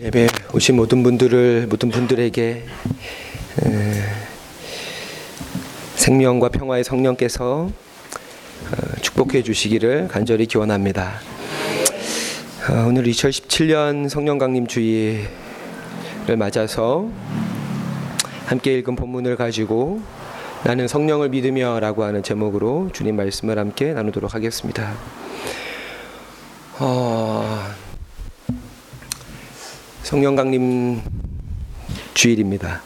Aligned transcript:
예배 0.00 0.28
오신 0.54 0.76
모든 0.76 1.02
분들을 1.02 1.66
모든 1.68 1.88
분들에게 1.88 2.64
생명과 5.96 6.50
평화의 6.50 6.84
성령께서 6.84 7.68
어, 7.68 8.96
축복해 9.00 9.42
주시기를 9.42 10.06
간절히 10.06 10.46
기원합니다. 10.46 11.14
어, 12.70 12.86
오늘 12.86 13.02
2017년 13.06 14.08
성령 14.08 14.38
강림 14.38 14.68
주의를 14.68 15.26
맞아서 16.38 17.10
함께 18.46 18.78
읽은 18.78 18.94
본문을 18.94 19.34
가지고 19.34 20.00
나는 20.62 20.86
성령을 20.86 21.30
믿으며라고 21.30 22.04
하는 22.04 22.22
제목으로 22.22 22.90
주님 22.92 23.16
말씀을 23.16 23.58
함께 23.58 23.94
나누도록 23.94 24.32
하겠습니다. 24.32 24.94
어, 26.78 27.67
성령 30.08 30.36
강림 30.36 31.02
주일입니다. 32.14 32.80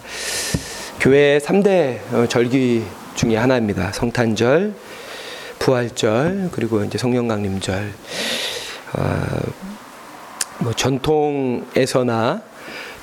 교회 0.99 1.39
3대 1.39 2.01
어, 2.13 2.27
절기 2.27 2.83
중에 3.15 3.37
하나입니다. 3.37 3.93
성탄절, 3.93 4.75
부활절, 5.61 6.49
그리고 6.51 6.83
이제 6.83 6.99
성령 6.99 7.29
강림절. 7.29 7.93
어, 8.95 9.27
뭐 10.59 10.73
전통에서나 10.73 12.43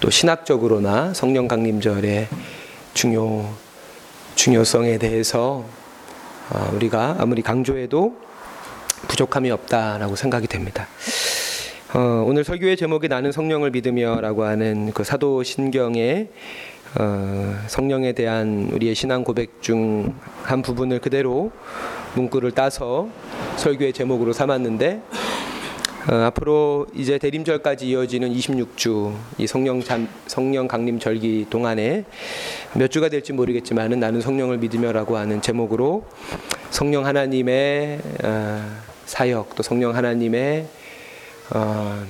또 0.02 0.10
신학적으로나 0.10 1.14
성령 1.14 1.48
강림절의 1.48 2.28
중요 2.94 3.50
중요성에 4.36 4.98
대해서 4.98 5.64
어, 6.50 6.72
우리가 6.74 7.16
아무리 7.20 7.42
강조해도 7.42 8.18
부족함이 9.08 9.50
없다라고 9.50 10.18
생각이 10.18 10.48
됩니다. 10.48 10.90
어, 11.94 12.24
오늘 12.28 12.44
설교의 12.44 12.78
제목이 12.78 13.08
나는 13.08 13.32
성령을 13.32 13.72
믿으며라고 13.72 14.44
하는 14.44 14.92
그 14.94 15.04
사도 15.04 15.42
신경의 15.42 16.28
어, 17.00 17.56
성령에 17.66 18.12
대한 18.14 18.70
우리의 18.72 18.94
신앙 18.94 19.24
고백 19.24 19.62
중 19.62 20.14
한 20.44 20.62
부분을 20.62 21.00
그대로 21.00 21.52
문구를 22.16 22.52
따서 22.52 23.10
설교의 23.58 23.94
제목으로 23.94 24.34
삼았는데 24.34 25.02
어, 26.12 26.16
앞으로 26.16 26.86
이제 26.96 27.18
대림절까지 27.18 27.88
이어지는 27.90 28.34
26주 28.34 29.14
이 29.40 29.48
성령 29.48 29.82
잠, 29.84 30.08
성령 30.28 30.68
강림 30.68 31.00
절기 31.00 31.48
동안에 31.50 32.06
몇 32.76 32.90
주가 32.90 33.10
될지 33.10 33.34
모르겠지만은 33.34 34.00
나는 34.00 34.22
성령을 34.22 34.58
믿으며라고 34.60 35.18
하는 35.18 35.42
제목으로 35.42 36.06
성령 36.70 37.06
하나님의 37.08 38.00
어, 38.24 38.64
사역 39.06 39.56
또 39.56 39.64
성령 39.64 39.96
하나님의 39.96 40.68
어, 41.52 42.06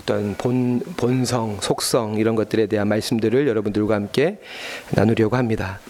어떤 0.00 0.34
본, 0.36 0.80
본성, 0.96 1.58
속성 1.60 2.16
이런 2.16 2.34
것들에 2.34 2.66
대한 2.66 2.88
말씀들을 2.88 3.46
여러분들과 3.46 3.94
함께 3.94 4.38
나누려고 4.90 5.36
합니다. 5.36 5.80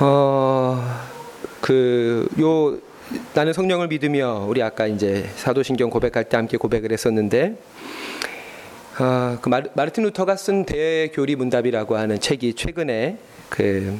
어, 0.00 0.82
그, 1.60 2.28
요, 2.40 2.78
나는 3.34 3.52
성령을 3.52 3.88
믿으며 3.88 4.46
우리 4.48 4.62
아까 4.62 4.86
이제 4.86 5.28
사도신경 5.36 5.90
고백할 5.90 6.24
때 6.24 6.36
함께 6.36 6.56
고백을 6.56 6.90
했었는데 6.92 7.56
어, 8.98 9.38
그 9.40 9.48
마르틴 9.48 10.04
루터가 10.04 10.36
쓴 10.36 10.64
대교리 10.64 11.36
문답이라고 11.36 11.96
하는 11.96 12.20
책이 12.20 12.54
최근에 12.54 13.18
그 13.48 13.98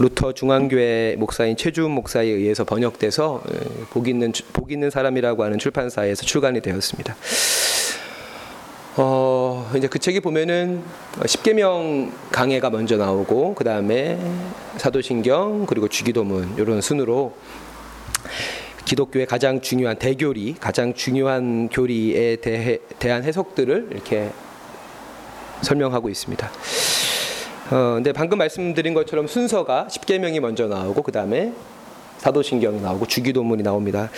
루터 0.00 0.32
중앙교회 0.32 1.16
목사인 1.18 1.58
최주훈 1.58 1.90
목사에 1.90 2.26
의해서 2.26 2.64
번역돼서 2.64 3.42
복 3.90 4.08
있는 4.08 4.32
복 4.54 4.72
있는 4.72 4.88
사람이라고 4.88 5.44
하는 5.44 5.58
출판사에서 5.58 6.22
출간이 6.24 6.62
되었습니다. 6.62 7.14
어, 8.96 9.70
이제 9.76 9.88
그 9.88 9.98
책이 9.98 10.20
보면은 10.20 10.82
십계명 11.26 12.12
강해가 12.32 12.70
먼저 12.70 12.96
나오고 12.96 13.54
그 13.54 13.62
다음에 13.62 14.18
사도신경 14.78 15.66
그리고 15.66 15.86
주기도문 15.86 16.54
이런 16.56 16.80
순으로 16.80 17.34
기독교의 18.86 19.26
가장 19.26 19.60
중요한 19.60 19.98
대교리, 19.98 20.54
가장 20.54 20.94
중요한 20.94 21.68
교리에 21.68 22.36
대해, 22.36 22.78
대한 22.98 23.22
해석들을 23.22 23.90
이렇게 23.92 24.30
설명하고 25.60 26.08
있습니다. 26.08 26.50
어, 27.70 27.94
근데 27.94 28.12
방금 28.12 28.38
말씀드린 28.38 28.94
것처럼 28.94 29.28
순서가 29.28 29.88
십계명이 29.88 30.40
먼저 30.40 30.66
나오고 30.66 31.02
그 31.02 31.12
다음에 31.12 31.52
사도신경이 32.18 32.80
나오고 32.80 33.06
주기도문이 33.06 33.62
나옵니다. 33.62 34.10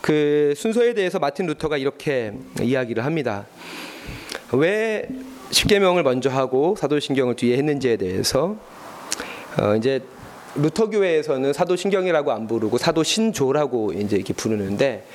그 0.00 0.54
순서에 0.56 0.94
대해서 0.94 1.18
마틴 1.18 1.44
루터가 1.44 1.76
이렇게 1.76 2.32
이야기를 2.58 3.04
합니다. 3.04 3.44
왜 4.52 5.06
십계명을 5.50 6.04
먼저 6.04 6.30
하고 6.30 6.74
사도신경을 6.78 7.36
뒤에 7.36 7.58
했는지에 7.58 7.98
대해서 7.98 8.56
어, 9.60 9.76
이제 9.76 10.00
루터 10.54 10.88
교회에서는 10.88 11.52
사도신경이라고 11.52 12.32
안 12.32 12.46
부르고 12.46 12.78
사도신조라고 12.78 13.92
이제 13.92 14.16
이렇게 14.16 14.32
부르는데 14.32 15.06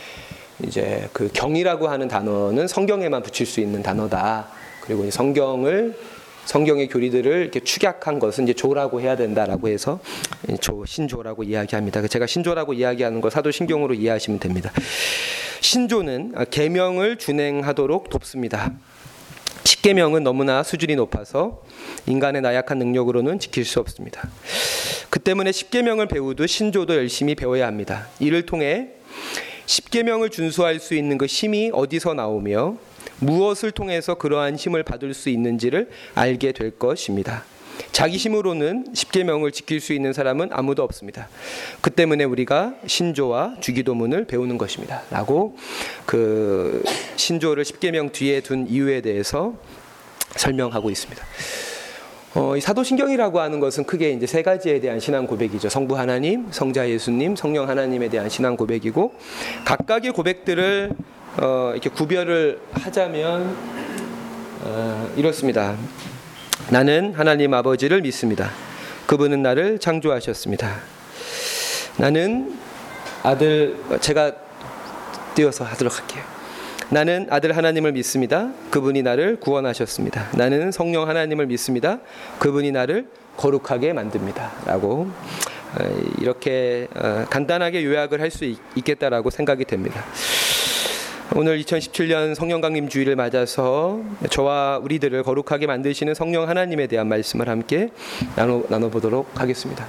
이제 0.64 1.10
그 1.14 1.32
경이라고 1.34 1.88
하는 1.88 2.08
단어는 2.08 2.68
성경에만 2.68 3.24
붙일 3.24 3.48
수 3.48 3.60
있는 3.60 3.82
단어다. 3.82 4.50
그리고 4.82 5.10
성경을 5.10 5.96
성경의 6.46 6.90
교리들을 6.90 7.42
이렇게 7.42 7.60
축약한 7.60 8.20
것은 8.20 8.46
이제 8.46 8.54
조라고 8.54 9.02
해야 9.02 9.16
된다라고 9.16 9.70
해서 9.70 10.00
조 10.60 10.86
신조라고 10.86 11.44
이야기합니다. 11.44 12.08
제가 12.08 12.28
신조라고 12.28 12.74
이야기하는 12.74 13.22
걸 13.22 13.32
사도신경으로 13.32 13.94
이해하시면 13.94 14.40
됩니다. 14.40 14.72
신조는 15.62 16.34
계명을 16.50 17.18
준행하도록 17.18 18.10
돕습니다. 18.10 18.74
십계명은 19.64 20.24
너무나 20.24 20.64
수준이 20.64 20.96
높아서 20.96 21.64
인간의 22.08 22.42
나약한 22.42 22.78
능력으로는 22.80 23.40
지킬 23.40 23.64
수 23.64 23.80
없습니다. 23.80 24.30
그 25.10 25.20
때문에 25.20 25.52
십계명을 25.52 26.08
배우듯 26.08 26.50
신조도 26.50 26.96
열심히 26.96 27.36
배워야 27.36 27.68
합니다. 27.68 28.08
이를 28.20 28.46
통해 28.46 28.90
십계명을 29.66 30.30
준수할 30.30 30.80
수 30.80 30.96
있는 30.96 31.18
그 31.18 31.26
힘이 31.26 31.72
어디서 31.74 32.14
나오며 32.14 32.78
무엇을 33.22 33.72
통해서 33.72 34.16
그러한 34.16 34.56
힘을 34.56 34.84
받을 34.84 35.14
수 35.14 35.30
있는지를 35.30 35.90
알게 36.16 36.52
될 36.52 36.72
것입니다. 36.72 37.44
자기 37.92 38.18
힘으로는 38.18 38.88
십계명을 38.94 39.52
지킬 39.52 39.80
수 39.80 39.94
있는 39.94 40.14
사람은 40.14 40.50
아무도 40.52 40.84
없습니다. 40.84 41.30
그 41.82 41.90
때문에 41.90 42.24
우리가 42.24 42.76
신조와 42.86 43.56
주기도문을 43.60 44.26
배우는 44.26 44.58
것입니다. 44.58 45.04
라고 45.10 45.58
그 46.06 46.84
신조를 47.16 47.66
십계명 47.66 48.12
뒤에 48.12 48.42
둔 48.42 48.68
이유에 48.68 49.02
대해서 49.02 49.56
설명하고 50.36 50.90
있습니다. 50.90 51.24
어, 52.34 52.56
이 52.56 52.62
사도신경이라고 52.62 53.42
하는 53.42 53.60
것은 53.60 53.84
크게 53.84 54.12
이제 54.12 54.26
세 54.26 54.42
가지에 54.42 54.80
대한 54.80 55.02
신앙 55.02 55.28
고백이죠. 55.28 55.68
성부 55.68 55.98
하나님, 55.98 56.48
성자 56.50 56.90
예수님, 56.90 57.36
성령 57.36 57.68
하나님에 57.68 58.08
대한 58.08 58.30
신앙 58.30 58.56
고백이고 58.56 59.14
각각의 59.66 60.14
고백들을 60.14 60.92
어, 61.38 61.72
이렇게 61.74 61.90
구별을 61.90 62.60
하자면 62.74 63.56
어, 64.64 65.14
이렇습니다. 65.16 65.76
나는 66.70 67.14
하나님 67.14 67.54
아버지를 67.54 68.02
믿습니다. 68.02 68.52
그분은 69.08 69.42
나를 69.42 69.80
창조하셨습니다. 69.80 70.80
나는 71.98 72.58
아들 73.24 73.78
제가 74.02 74.34
띄어서 75.36 75.64
하도록 75.66 75.98
할게요. 76.00 76.24
나는 76.90 77.28
아들 77.30 77.56
하나님을 77.56 77.94
믿습니다. 77.94 78.52
그분이 78.70 79.02
나를 79.02 79.40
구원하셨습니다. 79.40 80.30
나는 80.34 80.72
성령 80.72 81.08
하나님을 81.08 81.46
믿습니다. 81.48 82.00
그분이 82.40 82.72
나를 82.72 83.08
거룩하게 83.38 83.94
만듭니다. 83.94 84.52
라고 84.66 85.10
어, 85.80 86.02
이렇게 86.20 86.88
어, 86.96 87.26
간단하게 87.30 87.86
요약을 87.86 88.20
할 88.20 88.30
수 88.32 88.44
있겠다라고 88.76 89.30
생각이 89.30 89.64
됩니다. 89.64 90.04
오늘 91.34 91.62
2017년 91.62 92.36
성령 92.36 92.60
강림 92.60 92.90
주일을 92.90 93.16
맞아서 93.16 94.02
저와 94.30 94.80
우리들을 94.80 95.24
거룩하게 95.24 95.66
만드시는 95.66 96.14
성령 96.14 96.50
하나님에 96.50 96.88
대한 96.88 97.08
말씀을 97.08 97.48
함께 97.48 97.90
나눠 98.36 98.64
나눠 98.68 98.90
보도록 98.90 99.40
하겠습니다. 99.40 99.88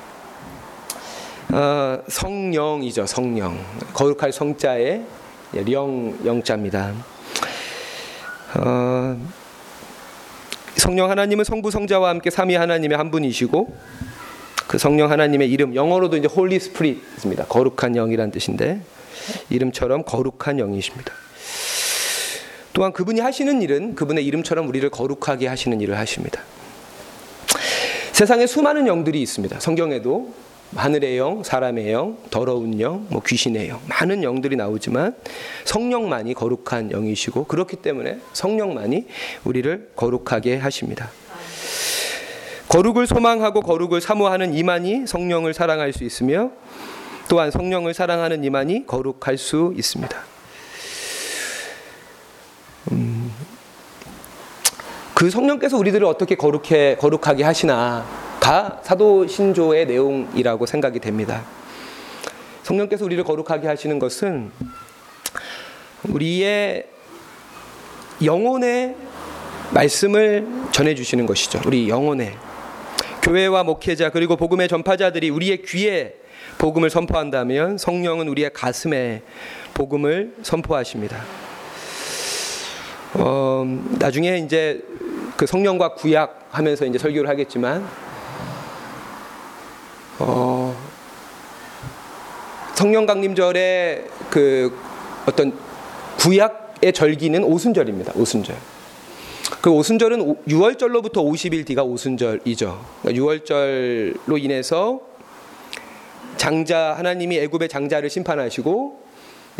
어, 1.51 2.01
성령이죠, 2.07 3.07
성령. 3.07 3.59
거룩할 3.93 4.33
성자의 4.33 5.05
령 5.67 6.17
영자입니다. 6.25 6.93
어, 8.59 9.21
성령 10.77 11.11
하나님은 11.11 11.45
성부 11.45 11.73
성자와 11.73 12.11
함께 12.11 12.31
삼위 12.31 12.55
하나님의 12.55 12.97
한 12.97 13.11
분이시고 13.11 13.77
그 14.69 14.79
성령 14.79 15.11
하나님의 15.11 15.51
이름 15.51 15.75
영어로도 15.75 16.19
이제 16.19 16.29
Holy 16.29 16.61
Spirit입니다. 16.61 17.47
거룩한 17.47 17.95
영이란 17.97 18.31
뜻인데 18.31 18.81
이름처럼 19.51 20.05
거룩한 20.05 20.61
영이십니다. 20.61 21.22
또한 22.73 22.93
그분이 22.93 23.21
하시는 23.21 23.61
일은 23.63 23.95
그분의 23.95 24.25
이름처럼 24.27 24.69
우리를 24.69 24.89
거룩하게 24.91 25.47
하시는 25.47 25.81
일을 25.81 25.99
하십니다. 25.99 26.43
세상에 28.13 28.47
수많은 28.47 28.87
영들이 28.87 29.21
있습니다. 29.21 29.61
성경에도 29.61 30.33
하늘의 30.75 31.19
영, 31.19 31.43
사람의 31.43 31.93
영, 31.93 32.17
더러운 32.31 32.81
영, 32.81 33.07
뭐 33.11 33.23
귀신의 33.23 33.69
영, 33.69 33.81
많은 33.89 34.23
영들이 34.23 34.57
나오지만 34.57 35.15
성령만이 35.65 36.33
거룩한 36.35 36.93
영이시고 36.93 37.45
그렇기 37.45 37.77
때문에 37.77 38.19
성령만이 38.33 39.07
우리를 39.45 39.91
거룩하게 39.97 40.57
하십니다. 40.57 41.11
거룩을 42.69 43.07
소망하고 43.07 43.61
거룩을 43.61 44.01
사모하는 44.01 44.55
이만이 44.55 45.07
성령을 45.07 45.53
사랑할 45.53 45.93
수 45.93 46.05
있으며 46.05 46.53
또한 47.29 47.51
성령을 47.51 47.93
사랑하는 47.93 48.45
이만이 48.45 48.87
거룩할 48.87 49.37
수 49.37 49.75
있습니다. 49.77 50.32
그 55.23 55.31
성령께서 55.31 55.79
우리들을 55.79 56.05
어떻게 56.05 56.35
거룩해 56.35 56.97
거룩하게 56.97 57.45
하시나가 57.45 58.81
사도 58.83 59.25
신조의 59.25 59.87
내용이라고 59.87 60.67
생각이 60.67 60.99
됩니다. 60.99 61.45
성령께서 62.65 63.05
우리를 63.05 63.23
거룩하게 63.23 63.69
하시는 63.69 64.01
것은 64.01 64.51
우리의 66.09 66.89
영혼의 68.25 68.97
말씀을 69.73 70.45
전해 70.73 70.97
주시는 70.97 71.27
것이죠. 71.27 71.61
우리 71.67 71.89
영혼의 71.89 72.35
교회와 73.23 73.63
목회자 73.63 74.11
그리고 74.11 74.35
복음의 74.35 74.67
전파자들이 74.67 75.31
우리의 75.31 75.63
귀에 75.63 76.17
복음을 76.59 76.91
선포한다면 76.91 77.79
성령은 77.79 78.27
우리의 78.27 78.53
가슴에 78.53 79.23
복음을 79.73 80.35
선포하십니다. 80.43 81.23
어, 83.15 83.65
나중에 84.01 84.39
이제 84.39 84.83
그 85.43 85.47
성령과 85.47 85.95
구약 85.95 86.47
하면서 86.53 86.87
이제 86.87 86.99
설교를 86.99 87.29
하겠지만 87.29 87.85
어, 90.21 90.73
성령 92.75 93.07
강림절의 93.07 94.05
그 94.31 94.73
어떤 95.27 95.59
구약의 96.21 96.93
절기는 96.93 97.43
오순절입니다. 97.43 98.13
오순절. 98.15 98.55
그 99.61 99.71
오순절은 99.71 100.45
6월절로부터 100.47 101.15
50일 101.15 101.67
뒤가 101.67 101.83
오순절이죠. 101.83 102.85
그러니까 103.03 103.25
6월절로 103.25 104.41
인해서 104.41 105.01
장자 106.37 106.95
하나님이 106.97 107.39
애굽의 107.41 107.69
장자를 107.69 108.11
심판하시고 108.11 109.01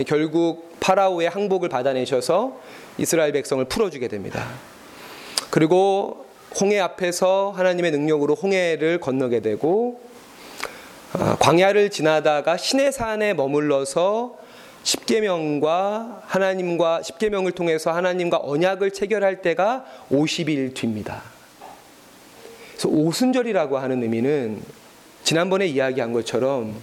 결국 0.07 0.77
파라오의 0.79 1.29
항복을 1.29 1.69
받아내셔서 1.69 2.61
이스라엘 2.99 3.33
백성을 3.33 3.65
풀어주게 3.65 4.07
됩니다. 4.07 4.47
그리고 5.53 6.25
홍해 6.59 6.81
앞에서 6.81 7.53
하나님의 7.55 7.91
능력으로 7.91 8.35
홍해를 8.35 8.99
건너게 9.01 9.41
되고 9.41 10.01
아, 11.13 11.37
광야를 11.41 11.91
지나다가 11.91 12.57
시내산에 12.57 13.35
머물러서 13.35 14.39
십계명과 14.83 16.23
하나님과 16.25 17.03
십계명을 17.03 17.53
통해서 17.53 17.93
하나님과 17.93 18.41
언약을 18.43 18.93
체결할 18.93 19.43
때가 19.43 19.85
50일 20.11 20.73
뒤입니다. 20.73 21.23
그래서 22.71 22.89
오순절이라고 22.89 23.77
하는 23.77 24.03
의미는 24.03 24.63
지난번에 25.23 25.67
이야기한 25.67 26.15
것처럼 26.15 26.75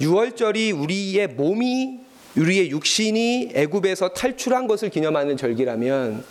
6월절이 0.00 0.76
우리의 0.76 1.28
몸이 1.28 2.00
우리의 2.36 2.70
육신이 2.70 3.52
애굽에서 3.54 4.08
탈출한 4.08 4.66
것을 4.66 4.88
기념하는 4.88 5.36
절기라면 5.36 6.24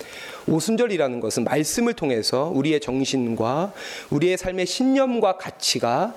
오순절이라는 0.48 1.20
것은 1.20 1.44
말씀을 1.44 1.94
통해서 1.94 2.52
우리의 2.54 2.80
정신과 2.80 3.74
우리의 4.10 4.38
삶의 4.38 4.66
신념과 4.66 5.38
가치가 5.38 6.16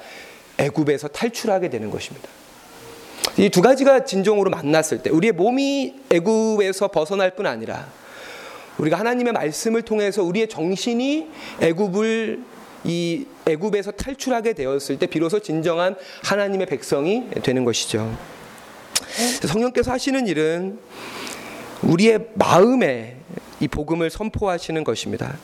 애굽에서 0.58 1.08
탈출하게 1.08 1.70
되는 1.70 1.90
것입니다. 1.90 2.28
이 3.38 3.48
두 3.48 3.62
가지가 3.62 4.04
진정으로 4.04 4.50
만났을 4.50 5.02
때 5.02 5.10
우리의 5.10 5.32
몸이 5.32 5.94
애굽에서 6.10 6.88
벗어날 6.88 7.34
뿐 7.34 7.46
아니라 7.46 7.88
우리가 8.78 8.98
하나님의 8.98 9.32
말씀을 9.32 9.82
통해서 9.82 10.22
우리의 10.22 10.48
정신이 10.48 11.28
애굽을 11.60 12.42
이 12.84 13.26
애굽에서 13.46 13.92
탈출하게 13.92 14.52
되었을 14.52 14.98
때 14.98 15.06
비로소 15.06 15.40
진정한 15.40 15.96
하나님의 16.22 16.66
백성이 16.66 17.24
되는 17.42 17.64
것이죠. 17.64 18.16
성령께서 19.46 19.90
하시는 19.90 20.26
일은 20.26 20.78
우리의 21.82 22.28
마음에 22.34 23.16
이 23.60 23.68
복음을 23.68 24.10
선포하시는 24.10 24.82
것입니다. 24.84 25.36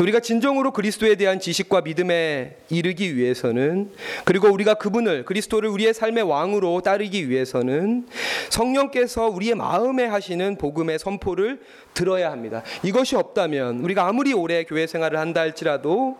우리가 0.00 0.20
진정으로 0.20 0.72
그리스도에 0.72 1.16
대한 1.16 1.38
지식과 1.38 1.82
믿음에 1.82 2.56
이르기 2.70 3.14
위해서는 3.14 3.90
그리고 4.24 4.48
우리가 4.48 4.74
그분을 4.74 5.24
그리스도를 5.24 5.68
우리의 5.68 5.92
삶의 5.92 6.24
왕으로 6.24 6.80
따르기 6.80 7.28
위해서는 7.28 8.06
성령께서 8.48 9.28
우리의 9.28 9.54
마음에 9.54 10.06
하시는 10.06 10.56
복음의 10.56 10.98
선포를 10.98 11.60
들어야 11.94 12.32
합니다. 12.32 12.62
이것이 12.82 13.16
없다면 13.16 13.80
우리가 13.80 14.06
아무리 14.08 14.32
오래 14.32 14.64
교회 14.64 14.86
생활을 14.86 15.18
한다 15.18 15.42
할지라도 15.42 16.16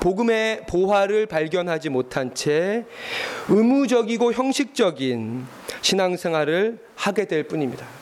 복음의 0.00 0.66
보화를 0.68 1.26
발견하지 1.26 1.88
못한 1.90 2.32
채 2.34 2.84
의무적이고 3.48 4.32
형식적인 4.32 5.46
신앙생활을 5.82 6.78
하게 6.94 7.26
될 7.26 7.42
뿐입니다. 7.42 7.95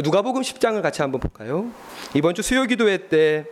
누가복음 0.00 0.42
10장을 0.42 0.80
같이 0.80 1.02
한번 1.02 1.20
볼까요? 1.20 1.70
이번 2.14 2.34
주 2.34 2.42
수요 2.42 2.64
기도회 2.64 3.08
때 3.08 3.44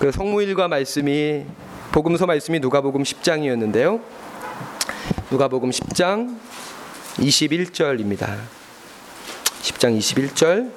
그 0.00 0.10
성무일과 0.10 0.66
말씀이 0.66 1.44
복음서 1.92 2.24
말씀이 2.24 2.58
누가복음 2.60 3.02
10장이었는데요. 3.02 4.00
누가복음 5.30 5.68
10장 5.68 6.38
21절입니다. 7.18 8.38
10장 9.60 9.98
21절 9.98 10.72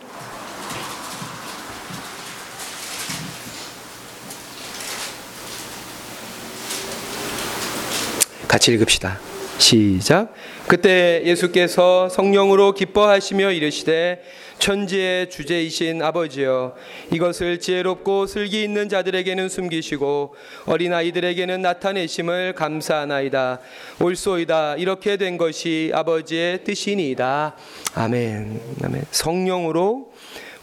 같이 8.47 8.73
읽읍시다. 8.73 9.32
시작. 9.63 10.33
그때 10.67 11.21
예수께서 11.23 12.09
성령으로 12.09 12.73
기뻐하시며 12.73 13.51
이르시되 13.51 14.21
천지의 14.59 15.29
주제이신 15.29 16.01
아버지여 16.01 16.75
이것을 17.13 17.61
지혜롭고 17.61 18.27
슬기 18.27 18.61
있는 18.61 18.89
자들에게는 18.89 19.47
숨기시고 19.47 20.35
어린 20.65 20.93
아이들에게는 20.93 21.61
나타내심을 21.61 22.53
감사하나이다. 22.55 23.59
옳소이다. 24.01 24.75
이렇게 24.75 25.15
된 25.15 25.37
것이 25.37 25.91
아버지의 25.93 26.65
뜻이니이다. 26.65 27.55
아멘. 27.95 28.59
아멘. 28.83 29.05
성령으로 29.11 30.12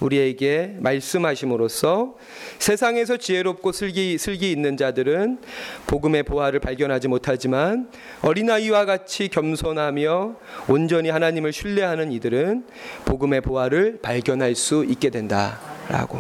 우리에게 0.01 0.77
말씀하심으로써 0.79 2.15
세상에서 2.59 3.17
지혜롭고 3.17 3.73
슬기, 3.73 4.19
슬기 4.19 4.51
있는 4.51 4.77
자들은 4.77 5.39
복음의 5.87 6.23
보화를 6.25 6.61
발견하지 6.61 7.09
못하지만 7.09 7.91
어린아이와 8.23 8.87
같이 8.87 9.29
겸손하며 9.29 10.37
온전히 10.69 11.11
하나님을 11.11 11.53
신뢰하는 11.53 12.13
이들은 12.13 12.65
복음의 13.05 13.43
보화를 13.43 14.01
발견할 14.03 14.55
수 14.55 14.85
있게 14.89 15.11
된다라고. 15.11 16.19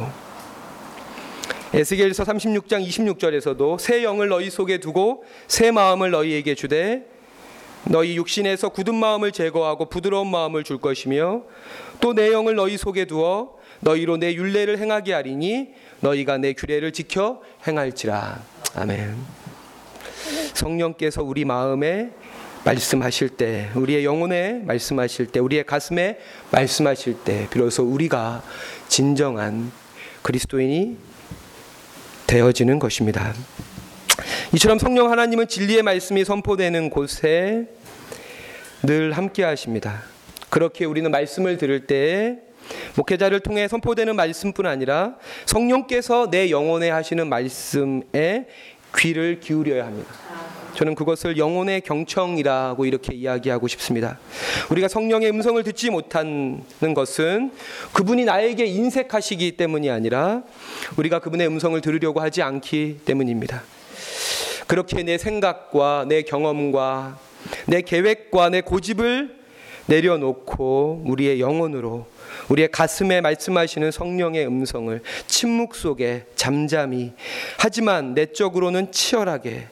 에스겔서 1.72 2.24
36장 2.24 2.84
26절에서도 2.84 3.78
새 3.78 4.02
영을 4.02 4.28
너희 4.28 4.50
속에 4.50 4.78
두고 4.78 5.22
새 5.46 5.70
마음을 5.70 6.10
너희에게 6.10 6.56
주되 6.56 7.06
너희 7.84 8.16
육신에서 8.16 8.70
굳은 8.70 8.94
마음을 8.94 9.30
제거하고 9.32 9.88
부드러운 9.88 10.28
마음을 10.30 10.64
줄 10.64 10.78
것이며 10.78 11.44
또 12.00 12.12
내 12.12 12.32
영을 12.32 12.56
너희 12.56 12.76
속에 12.76 13.04
두어 13.04 13.59
너희로 13.80 14.18
내 14.18 14.34
윤례를 14.34 14.78
행하게 14.78 15.12
하리니 15.12 15.74
너희가 16.00 16.38
내 16.38 16.52
규례를 16.52 16.92
지켜 16.92 17.40
행할지라. 17.66 18.42
아멘. 18.74 19.16
성령께서 20.54 21.22
우리 21.22 21.44
마음에 21.44 22.10
말씀하실 22.64 23.30
때, 23.30 23.70
우리의 23.74 24.04
영혼에 24.04 24.60
말씀하실 24.64 25.26
때, 25.28 25.40
우리의 25.40 25.64
가슴에 25.64 26.18
말씀하실 26.50 27.24
때, 27.24 27.48
비로소 27.50 27.84
우리가 27.84 28.42
진정한 28.88 29.72
그리스도인이 30.22 30.98
되어지는 32.26 32.78
것입니다. 32.78 33.32
이처럼 34.54 34.78
성령 34.78 35.10
하나님은 35.10 35.48
진리의 35.48 35.82
말씀이 35.82 36.24
선포되는 36.24 36.90
곳에 36.90 37.66
늘 38.82 39.12
함께 39.12 39.42
하십니다. 39.42 40.02
그렇게 40.50 40.84
우리는 40.84 41.10
말씀을 41.10 41.56
들을 41.56 41.86
때 41.86 42.38
목회자를 42.96 43.40
통해 43.40 43.68
선포되는 43.68 44.14
말씀뿐 44.16 44.66
아니라 44.66 45.14
성령께서 45.46 46.30
내 46.30 46.50
영혼에 46.50 46.90
하시는 46.90 47.26
말씀에 47.28 48.46
귀를 48.96 49.40
기울여야 49.40 49.86
합니다. 49.86 50.12
저는 50.74 50.94
그것을 50.94 51.36
영혼의 51.36 51.80
경청이라고 51.82 52.86
이렇게 52.86 53.14
이야기하고 53.14 53.68
싶습니다. 53.68 54.18
우리가 54.70 54.88
성령의 54.88 55.30
음성을 55.30 55.62
듣지 55.62 55.90
못하는 55.90 56.62
것은 56.94 57.52
그분이 57.92 58.24
나에게 58.24 58.66
인색하시기 58.66 59.56
때문이 59.56 59.90
아니라 59.90 60.42
우리가 60.96 61.18
그분의 61.18 61.46
음성을 61.48 61.80
들으려고 61.80 62.20
하지 62.20 62.42
않기 62.42 63.00
때문입니다. 63.04 63.62
그렇게 64.66 65.02
내 65.02 65.18
생각과 65.18 66.06
내 66.08 66.22
경험과 66.22 67.18
내 67.66 67.82
계획과 67.82 68.50
내 68.50 68.60
고집을 68.60 69.36
내려놓고 69.86 71.02
우리의 71.06 71.40
영혼으로 71.40 72.06
우리의 72.50 72.70
가슴에 72.70 73.20
말씀하시는 73.20 73.90
성령의 73.90 74.46
음성을 74.46 75.00
침묵 75.26 75.74
속에 75.74 76.26
잠잠히 76.34 77.12
하지만 77.58 78.14
내적으로는 78.14 78.92
치열하게 78.92 79.68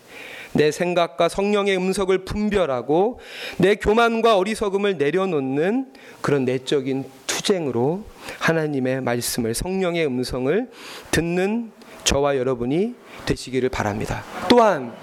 내 0.52 0.70
생각과 0.70 1.28
성령의 1.28 1.76
음성을 1.76 2.16
분별하고 2.24 3.20
내 3.58 3.74
교만과 3.74 4.38
어리석음을 4.38 4.96
내려놓는 4.96 5.92
그런 6.20 6.44
내적인 6.44 7.04
투쟁으로 7.26 8.04
하나님의 8.38 9.02
말씀을 9.02 9.54
성령의 9.54 10.06
음성을 10.06 10.70
듣는 11.10 11.70
저와 12.04 12.36
여러분이 12.38 12.94
되시기를 13.26 13.68
바랍니다. 13.68 14.24
또한 14.48 14.94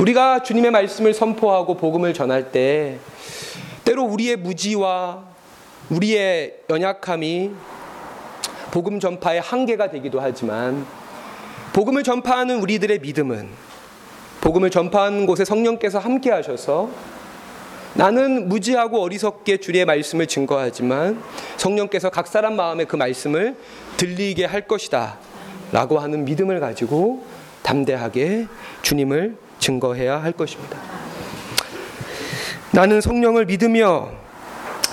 우리가 0.00 0.42
주님의 0.42 0.72
말씀을 0.72 1.14
선포하고 1.14 1.76
복음을 1.76 2.12
전할 2.12 2.50
때 2.50 2.98
때로 3.84 4.04
우리의 4.04 4.36
무지와 4.36 5.27
우리의 5.90 6.58
연약함이 6.68 7.50
복음 8.70 9.00
전파의 9.00 9.40
한계가 9.40 9.90
되기도 9.90 10.20
하지만 10.20 10.86
복음을 11.72 12.02
전파하는 12.02 12.60
우리들의 12.60 12.98
믿음은 13.00 13.48
복음을 14.40 14.70
전파하는 14.70 15.26
곳에 15.26 15.44
성령께서 15.44 15.98
함께 15.98 16.30
하셔서 16.30 16.90
나는 17.94 18.48
무지하고 18.48 19.02
어리석게 19.02 19.58
주의 19.58 19.84
말씀을 19.84 20.26
증거하지만 20.26 21.22
성령께서 21.56 22.10
각 22.10 22.26
사람 22.26 22.54
마음에 22.54 22.84
그 22.84 22.96
말씀을 22.96 23.56
들리게 23.96 24.44
할 24.44 24.68
것이다. 24.68 25.18
라고 25.72 25.98
하는 25.98 26.24
믿음을 26.24 26.60
가지고 26.60 27.24
담대하게 27.62 28.46
주님을 28.82 29.36
증거해야 29.58 30.22
할 30.22 30.32
것입니다. 30.32 30.78
나는 32.72 33.00
성령을 33.00 33.46
믿으며 33.46 34.17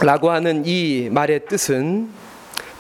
라고 0.02 0.30
하는 0.30 0.64
이 0.66 1.10
말의 1.10 1.46
뜻은 1.46 2.10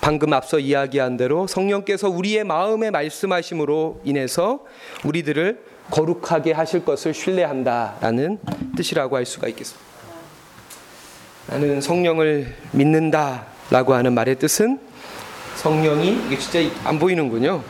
방금 0.01 0.33
앞서 0.33 0.59
이야기한 0.59 1.17
대로 1.17 1.47
성령께서 1.47 2.09
우리의 2.09 2.43
마음에 2.43 2.91
말씀하심으로 2.91 4.01
인해서 4.03 4.59
우리들을 5.03 5.59
거룩하게 5.89 6.51
하실 6.51 6.83
것을 6.83 7.13
신뢰한다라는 7.13 8.39
뜻이라고 8.75 9.15
할 9.15 9.25
수가 9.25 9.47
있겠습니다. 9.47 9.83
나는 11.47 11.79
성령을 11.79 12.53
믿는다라고 12.71 13.93
하는 13.93 14.13
말의 14.13 14.37
뜻은 14.37 14.79
성령이 15.55 16.27
이게 16.27 16.37
진짜 16.37 16.59
안 16.83 16.99
보이는군요. 16.99 17.63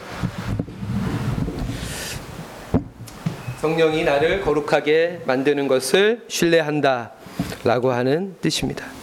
성령이 3.62 4.04
나를 4.04 4.42
거룩하게 4.42 5.22
만드는 5.25 5.68
것을 5.68 6.24
신뢰한다라고 6.28 7.92
하는 7.92 8.36
뜻입니다. 8.42 8.95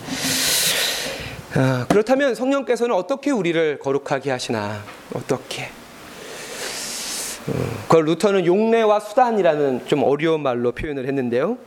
아, 1.54 1.84
그렇다면 1.86 2.34
성령께서는 2.34 2.94
어떻게 2.94 3.30
우리를 3.30 3.78
거룩하게 3.78 4.30
하시나? 4.30 4.82
어떻게? 5.12 5.68
음, 7.48 7.70
그걸 7.82 8.06
루터는 8.06 8.46
용례와 8.46 9.00
수단이라는 9.00 9.86
좀 9.86 10.02
어려운 10.02 10.42
말로 10.42 10.72
표현을 10.72 11.06
했는데요. 11.06 11.58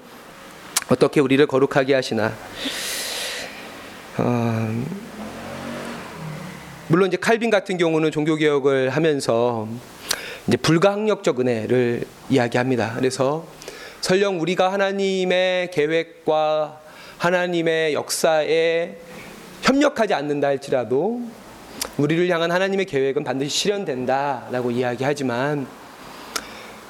어떻게 0.90 1.20
우리를 1.20 1.46
거룩하게 1.46 1.94
하시나? 1.94 2.34
어, 4.18 4.84
물론 6.88 7.10
이제 7.10 7.18
칼빈 7.18 7.52
같은 7.52 7.78
경우는 7.78 8.10
종교 8.10 8.36
개혁을 8.36 8.90
하면서 8.90 9.68
이제 10.48 10.58
불가항력적 10.58 11.42
은혜를 11.42 12.06
이야기합니다. 12.32 12.94
그래서 12.96 13.46
설령 14.02 14.42
우리가 14.42 14.74
하나님의 14.74 15.70
계획과 15.70 16.80
하나님의 17.20 17.94
역사에 17.94 19.05
협력하지 19.62 20.14
않는다 20.14 20.48
할지라도 20.48 21.22
우리를 21.98 22.28
향한 22.30 22.52
하나님의 22.52 22.86
계획은 22.86 23.24
반드시 23.24 23.58
실현된다라고 23.58 24.72
이야기하지만 24.72 25.68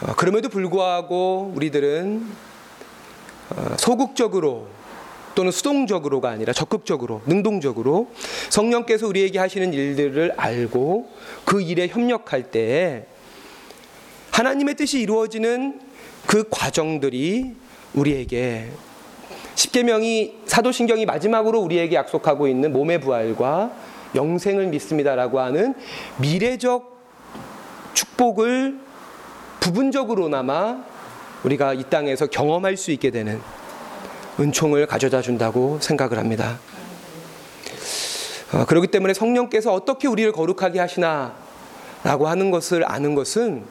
어, 0.02 0.14
그럼에도 0.16 0.50
불구하고 0.50 1.54
우리들은 1.56 2.26
어, 3.52 3.76
소극적으로 3.78 4.68
또는 5.36 5.52
수동적으로가 5.52 6.30
아니라 6.30 6.54
적극적으로 6.54 7.22
능동적으로 7.26 8.10
성령께서 8.50 9.08
우리에게 9.08 9.38
하시는 9.38 9.74
일들을 9.74 10.34
알고 10.38 11.10
그 11.44 11.62
일에 11.62 11.88
협력할 11.88 12.52
때에 12.52 13.06
하나님의 14.32 14.76
뜻이 14.76 15.00
이루어지는 15.00 15.82
그 16.26 16.46
과정들이 16.50 17.54
우리에게 17.94 18.70
십계명이 19.56 20.42
사도신경이 20.46 21.06
마지막으로 21.06 21.60
우리에게 21.60 21.96
약속하고 21.96 22.48
있는 22.48 22.74
몸의 22.74 23.02
부활과 23.02 23.72
영생을 24.14 24.68
믿습니다라고 24.68 25.40
하는 25.40 25.74
미래적 26.18 26.96
축복을 27.94 28.80
부분적으로나마 29.60 30.84
우리가 31.44 31.74
이 31.74 31.84
땅에서 31.90 32.28
경험할 32.28 32.78
수 32.78 32.92
있게 32.92 33.12
되는 33.12 33.42
은총을 34.40 34.88
가져다 34.88 35.22
준다고 35.22 35.80
생각을 35.80 36.18
합니다. 36.18 36.60
어, 38.54 38.66
그렇기 38.66 38.88
때문에 38.88 39.14
성령께서 39.14 39.74
어떻게 39.74 40.08
우리를 40.08 40.32
거룩하게 40.32 40.80
하시나라고 40.80 42.28
하는 42.28 42.52
것을 42.52 42.90
아는 42.90 43.16
것은 43.16 43.64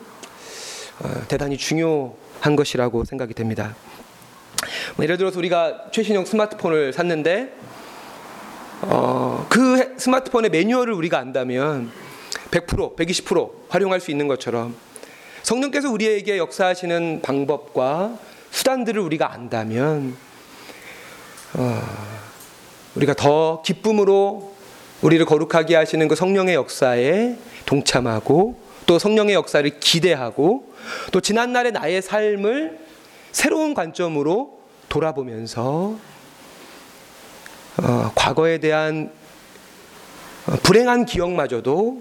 어, 1.01 1.09
대단히 1.29 1.57
중요한 1.57 2.57
것이라고 2.57 3.05
생각이 3.05 3.35
됩니다. 3.35 3.75
뭐 4.97 5.03
예를 5.05 5.17
들어서 5.17 5.39
우리가 5.39 5.87
최신형 5.91 6.25
스마트폰을 6.25 6.93
샀는데 6.93 7.53
어, 8.83 9.47
그 9.49 9.95
스마트폰의 9.97 10.51
매뉴얼을 10.51 10.93
우리가 10.93 11.19
안다면 11.19 11.91
100%, 12.51 12.97
120% 12.97 13.51
활용할 13.69 14.01
수 14.01 14.13
있는 14.13 14.29
것처럼 14.29 14.77
성령께서 15.43 15.91
우리에게 15.91 16.39
역사하시는 16.39 17.23
방법과 17.23 18.19
수단들을 18.51 19.01
우리가 19.01 19.33
안다면 19.33 20.17
어, 21.55 21.83
우리가 22.95 23.15
더 23.15 23.63
기쁨으로 23.63 24.55
우리를 25.03 25.27
거룩하게 25.27 25.75
하시는 25.75 26.07
그 26.07 26.15
성령의 26.15 26.55
역사에 26.55 27.37
동참하고 27.67 28.61
또 28.87 28.99
성령의 29.01 29.35
역사를 29.35 29.69
기대하고 29.81 30.73
또 31.11 31.21
지난날의 31.21 31.73
나의 31.73 32.01
삶을 32.01 32.79
새로운 33.33 33.75
관점으로 33.75 34.64
돌아보면서 34.95 35.97
어, 37.83 38.13
과거에 38.15 38.59
대한 38.59 39.11
어, 40.47 40.53
불행한 40.63 41.05
기억마저도 41.05 42.01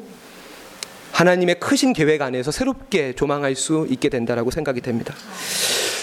하나님의 1.12 1.60
크신 1.60 1.94
계획 1.94 2.22
안에서 2.22 2.52
새롭게 2.52 3.14
조망할 3.14 3.56
수 3.56 3.88
있게 3.90 4.10
된다라고 4.10 4.52
생각이 4.52 4.82
됩니다. 4.82 5.16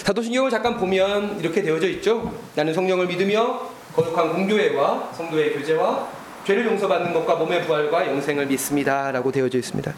사도신경을 0.03 0.49
잠깐 0.49 0.77
보면 0.77 1.39
이렇게 1.39 1.61
되어져 1.61 1.87
있죠. 1.89 2.33
나는 2.55 2.73
성령을 2.73 3.07
믿으며 3.07 3.69
거룩한 3.95 4.33
공교회와 4.33 5.11
성도의 5.13 5.53
교제와 5.53 6.09
죄를 6.45 6.65
용서받는 6.65 7.13
것과 7.13 7.35
몸의 7.35 7.65
부활과 7.65 8.05
영생을 8.07 8.47
믿습니다라고 8.47 9.31
되어져 9.31 9.59
있습니다. 9.59 9.93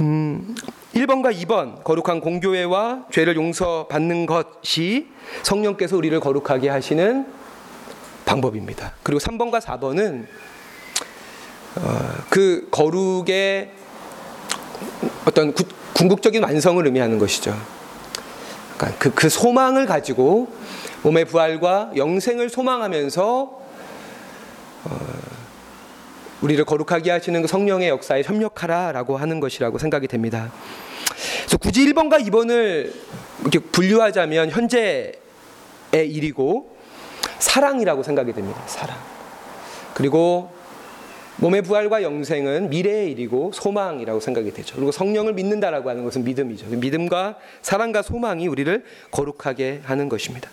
음, 0.00 0.56
1번과 0.94 1.34
2번 1.42 1.82
거룩한 1.82 2.20
공교회와 2.20 3.06
죄를 3.10 3.36
용서받는 3.36 4.26
것이 4.26 5.08
성령께서 5.42 5.96
우리를 5.96 6.18
거룩하게 6.20 6.68
하시는 6.68 7.26
방법입니다. 8.24 8.92
그리고 9.02 9.18
3번과 9.18 9.60
4번은 9.60 10.26
어, 11.76 12.08
그 12.30 12.68
거룩의 12.70 13.72
어떤 15.26 15.52
구, 15.52 15.64
궁극적인 15.94 16.42
완성을 16.42 16.84
의미하는 16.84 17.18
것이죠. 17.18 17.56
그러니까 18.76 18.98
그, 18.98 19.12
그 19.12 19.28
소망을 19.28 19.86
가지고 19.86 20.48
몸의 21.02 21.24
부활과 21.24 21.90
영생을 21.96 22.48
소망하면서 22.48 23.60
어, 24.84 24.98
우리를 26.44 26.62
거룩하게 26.66 27.10
하시는 27.10 27.40
그 27.40 27.48
성령의 27.48 27.88
역사에 27.88 28.22
협력하라라고 28.22 29.16
하는 29.16 29.40
것이라고 29.40 29.78
생각이 29.78 30.06
됩니다. 30.06 30.52
그래서 31.38 31.56
굳이 31.56 31.86
1번과 31.86 32.22
2번을 32.28 32.92
이렇게 33.40 33.58
분류하자면 33.60 34.50
현재의 34.50 35.14
일이고 35.92 36.76
사랑이라고 37.38 38.02
생각이 38.02 38.34
됩니다. 38.34 38.62
사랑. 38.66 38.94
그리고 39.94 40.52
몸의 41.36 41.62
부활과 41.62 42.02
영생은 42.02 42.68
미래의 42.68 43.12
일이고 43.12 43.52
소망이라고 43.54 44.20
생각이 44.20 44.52
되죠. 44.52 44.76
그리고 44.76 44.92
성령을 44.92 45.32
믿는다라고 45.32 45.88
하는 45.88 46.04
것은 46.04 46.24
믿음이죠. 46.24 46.66
믿음과 46.66 47.38
사랑과 47.62 48.02
소망이 48.02 48.48
우리를 48.48 48.84
거룩하게 49.10 49.80
하는 49.84 50.10
것입니다. 50.10 50.50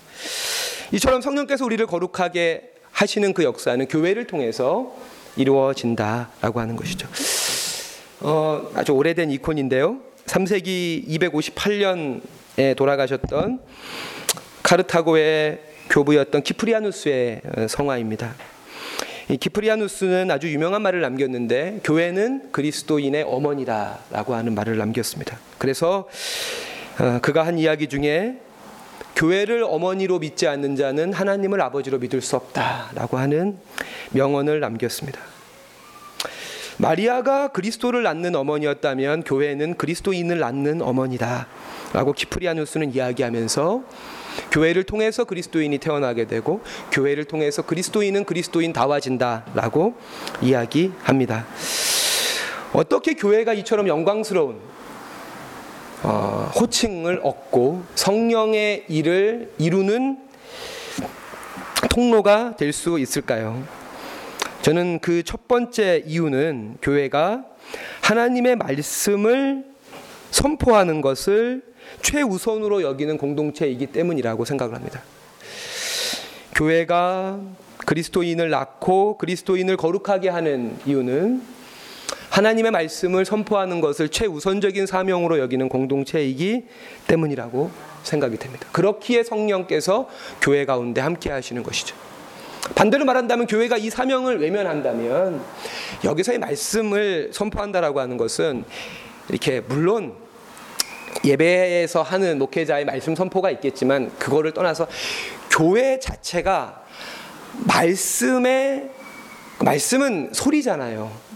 이처럼 0.93 1.19
성령께서 1.19 1.65
우리를 1.65 1.85
거룩하게 1.85 2.71
하시는 2.93 3.33
그 3.33 3.43
역사는 3.43 3.87
교회를 3.89 4.27
통해서 4.27 4.95
이루어진다라고 5.35 6.59
하는 6.59 6.75
것이죠. 6.75 7.07
어, 8.21 8.69
아주 8.75 8.91
오래된 8.91 9.31
이콘인데요. 9.31 9.99
3세기 10.25 11.07
258년에 11.07 12.75
돌아가셨던 12.75 13.59
카르타고의 14.63 15.59
교부였던 15.89 16.43
키프리아누스의 16.43 17.41
어, 17.57 17.67
성화입니다. 17.67 18.35
이 19.29 19.37
키프리아누스는 19.37 20.29
아주 20.29 20.51
유명한 20.51 20.81
말을 20.81 21.01
남겼는데 21.01 21.81
교회는 21.83 22.51
그리스도인의 22.51 23.23
어머니다라고 23.23 24.35
하는 24.35 24.53
말을 24.53 24.77
남겼습니다. 24.77 25.39
그래서 25.57 26.07
어, 26.99 27.19
그가 27.21 27.45
한 27.45 27.57
이야기 27.57 27.87
중에 27.87 28.37
교회를 29.15 29.63
어머니로 29.63 30.19
믿지 30.19 30.47
않는 30.47 30.75
자는 30.75 31.13
하나님을 31.13 31.61
아버지로 31.61 31.99
믿을 31.99 32.21
수 32.21 32.35
없다라고 32.35 33.17
하는 33.17 33.57
명언을 34.11 34.59
남겼습니다. 34.59 35.19
마리아가 36.77 37.49
그리스도를 37.49 38.01
낳는 38.03 38.35
어머니였다면 38.35 39.23
교회는 39.23 39.75
그리스도인을 39.75 40.39
낳는 40.39 40.81
어머니다라고 40.81 42.13
키프리아누스는 42.13 42.95
이야기하면서 42.95 43.83
교회를 44.51 44.83
통해서 44.85 45.23
그리스도인이 45.25 45.77
태어나게 45.77 46.25
되고 46.25 46.61
교회를 46.91 47.25
통해서 47.25 47.61
그리스도인은 47.61 48.25
그리스도인 48.25 48.73
다워진다라고 48.73 49.95
이야기합니다. 50.41 51.45
어떻게 52.73 53.13
교회가 53.13 53.53
이처럼 53.53 53.87
영광스러운 53.87 54.59
어, 56.03 56.51
호칭을 56.59 57.21
얻고 57.23 57.83
성령의 57.95 58.85
일을 58.87 59.51
이루는 59.59 60.17
통로가 61.89 62.55
될 62.57 62.73
수 62.73 62.97
있을까요? 62.99 63.63
저는 64.61 64.99
그 64.99 65.23
첫 65.23 65.47
번째 65.47 66.03
이유는 66.05 66.77
교회가 66.81 67.45
하나님의 68.01 68.55
말씀을 68.55 69.65
선포하는 70.31 71.01
것을 71.01 71.63
최우선으로 72.01 72.81
여기는 72.83 73.17
공동체이기 73.17 73.87
때문이라고 73.87 74.45
생각을 74.45 74.75
합니다. 74.75 75.01
교회가 76.55 77.39
그리스도인을 77.85 78.49
낳고 78.49 79.17
그리스도인을 79.17 79.77
거룩하게 79.77 80.29
하는 80.29 80.77
이유는 80.85 81.41
하나님의 82.31 82.71
말씀을 82.71 83.25
선포하는 83.25 83.81
것을 83.81 84.07
최우선적인 84.07 84.85
사명으로 84.85 85.37
여기는 85.39 85.67
공동체이기 85.67 86.65
때문이라고 87.07 87.69
생각이 88.03 88.37
됩니다. 88.37 88.67
그렇기에 88.71 89.23
성령께서 89.23 90.07
교회 90.41 90.65
가운데 90.65 91.01
함께 91.01 91.29
하시는 91.29 91.61
것이죠. 91.61 91.95
반대로 92.73 93.03
말한다면 93.03 93.47
교회가 93.47 93.77
이 93.77 93.89
사명을 93.89 94.39
외면한다면 94.39 95.41
여기서의 96.05 96.39
말씀을 96.39 97.31
선포한다라고 97.33 97.99
하는 97.99 98.15
것은 98.15 98.63
이렇게 99.27 99.59
물론 99.59 100.13
예배에서 101.25 102.01
하는 102.01 102.39
목회자의 102.39 102.85
말씀 102.85 103.13
선포가 103.13 103.51
있겠지만 103.51 104.09
그거를 104.17 104.53
떠나서 104.53 104.87
교회 105.49 105.99
자체가 105.99 106.81
말씀의 107.67 108.89
말씀은 109.59 110.29
소리잖아요. 110.31 111.30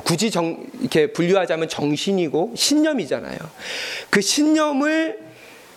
굳이 0.00 0.30
정, 0.30 0.64
이렇게 0.80 1.12
분류하자면 1.12 1.68
정신이고 1.68 2.54
신념이잖아요. 2.56 3.38
그 4.10 4.20
신념을 4.20 5.18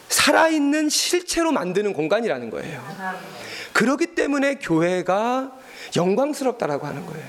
살아있는 0.07 0.89
실체로 0.89 1.51
만드는 1.51 1.93
공간이라는 1.93 2.49
거예요. 2.49 2.81
그렇기 3.73 4.07
때문에 4.07 4.55
교회가 4.55 5.51
영광스럽다라고 5.95 6.87
하는 6.87 7.05
거예요. 7.05 7.25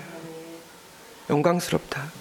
영광스럽다. 1.31 2.13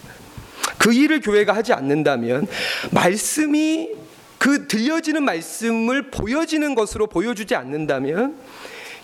그 0.80 0.94
일을 0.94 1.22
교회가 1.22 1.56
하지 1.56 1.74
않는다면 1.74 2.48
말씀이 2.92 3.92
그 4.38 4.68
들려지는 4.68 5.24
말씀을 5.24 6.12
보여지는 6.12 6.76
것으로 6.76 7.08
보여주지 7.08 7.56
않는다면 7.56 8.36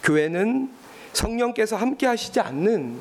교회는 0.04 0.70
성령께서 1.14 1.76
함께 1.76 2.06
하시지 2.08 2.40
않는 2.40 3.00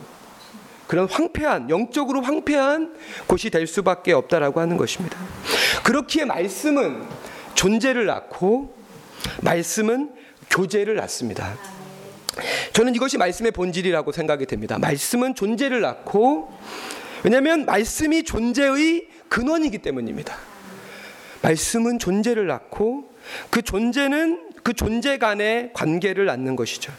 그런 0.90 1.09
황폐한 1.09 1.70
영적으로 1.70 2.20
황폐한 2.20 2.97
곳이 3.28 3.49
될 3.49 3.68
수밖에 3.68 4.12
없다라고 4.12 4.59
하는 4.59 4.76
것입니다. 4.76 5.16
그렇기에 5.85 6.25
말씀은 6.25 7.04
존재를 7.54 8.06
낳고 8.06 8.75
말씀은 9.41 10.10
교제를 10.50 10.97
낳습니다. 10.97 11.56
저는 12.73 12.97
이것이 12.97 13.19
말씀의 13.19 13.52
본질이라고 13.52 14.10
생각이 14.10 14.47
됩니다. 14.47 14.80
말씀은 14.80 15.36
존재를 15.36 15.80
낳고 15.80 16.52
왜냐하면 17.23 17.67
말씀이 17.67 18.25
존재의 18.25 19.06
근원이기 19.28 19.78
때문입니다. 19.78 20.36
말씀은 21.43 22.00
존재를 22.00 22.49
낳고 22.49 23.12
그 23.50 23.62
존재는 23.62 24.50
그 24.65 24.73
존재 24.73 25.19
간의 25.19 25.71
관계를 25.73 26.26
낳는 26.26 26.56
것이죠. 26.56 26.93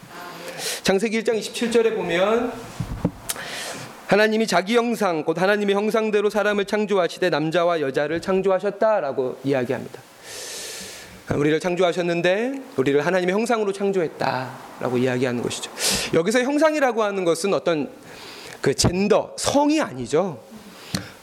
장세기 0.82 1.22
1장 1.22 1.38
27절에 1.38 1.94
보면 1.94 2.71
하나님이 4.12 4.46
자기 4.46 4.76
형상 4.76 5.24
곧 5.24 5.40
하나님의 5.40 5.74
형상대로 5.74 6.28
사람을 6.28 6.66
창조하시되 6.66 7.30
남자와 7.30 7.80
여자를 7.80 8.20
창조하셨다라고 8.20 9.38
이야기합니다. 9.42 10.02
우리를 11.34 11.58
창조하셨는데 11.58 12.52
우리를 12.76 13.06
하나님의 13.06 13.32
형상으로 13.34 13.72
창조했다라고 13.72 14.98
이야기하는 14.98 15.42
것이죠. 15.42 15.72
여기서 16.12 16.42
형상이라고 16.42 17.02
하는 17.02 17.24
것은 17.24 17.54
어떤 17.54 17.88
그 18.60 18.74
젠더 18.74 19.34
성이 19.38 19.80
아니죠. 19.80 20.38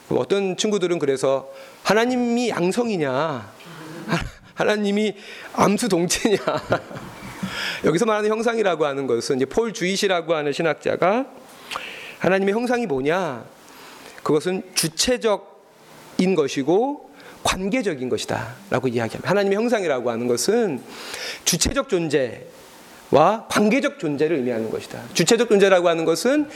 어떤 0.10 0.58
친구들은 0.58 0.98
그래서 0.98 1.48
하나님이 1.84 2.50
양성이냐, 2.50 3.52
하나님이 4.56 5.16
암수 5.54 5.90
동체냐. 5.90 6.40
여기서 7.86 8.08
말하는 8.08 8.32
형상이라고 8.32 8.88
하는 8.88 9.06
것은 9.06 9.36
이제 9.36 9.46
폴 9.46 9.74
주이시라고 9.74 10.34
하는 10.34 10.52
신학자가 10.54 11.28
하나님의 12.20 12.54
형상이 12.54 12.86
뭐냐? 12.86 13.46
그것은 14.24 14.64
주체적인 14.76 16.36
것이고 16.36 17.10
관계적인 17.44 18.10
것이다라고 18.10 18.90
이야기합니다. 18.90 19.30
하나님의 19.30 19.58
형상이라고 19.58 20.12
하는 20.12 20.28
것은 20.28 20.82
주체적 21.46 21.90
존재 21.90 22.46
와 23.12 23.48
관계적 23.50 23.98
존재를 23.98 24.38
의미하는 24.38 24.70
것이다. 24.70 25.02
주체적 25.14 25.50
존재라고 25.50 25.90
하는 25.90 26.06
것은 26.06 26.48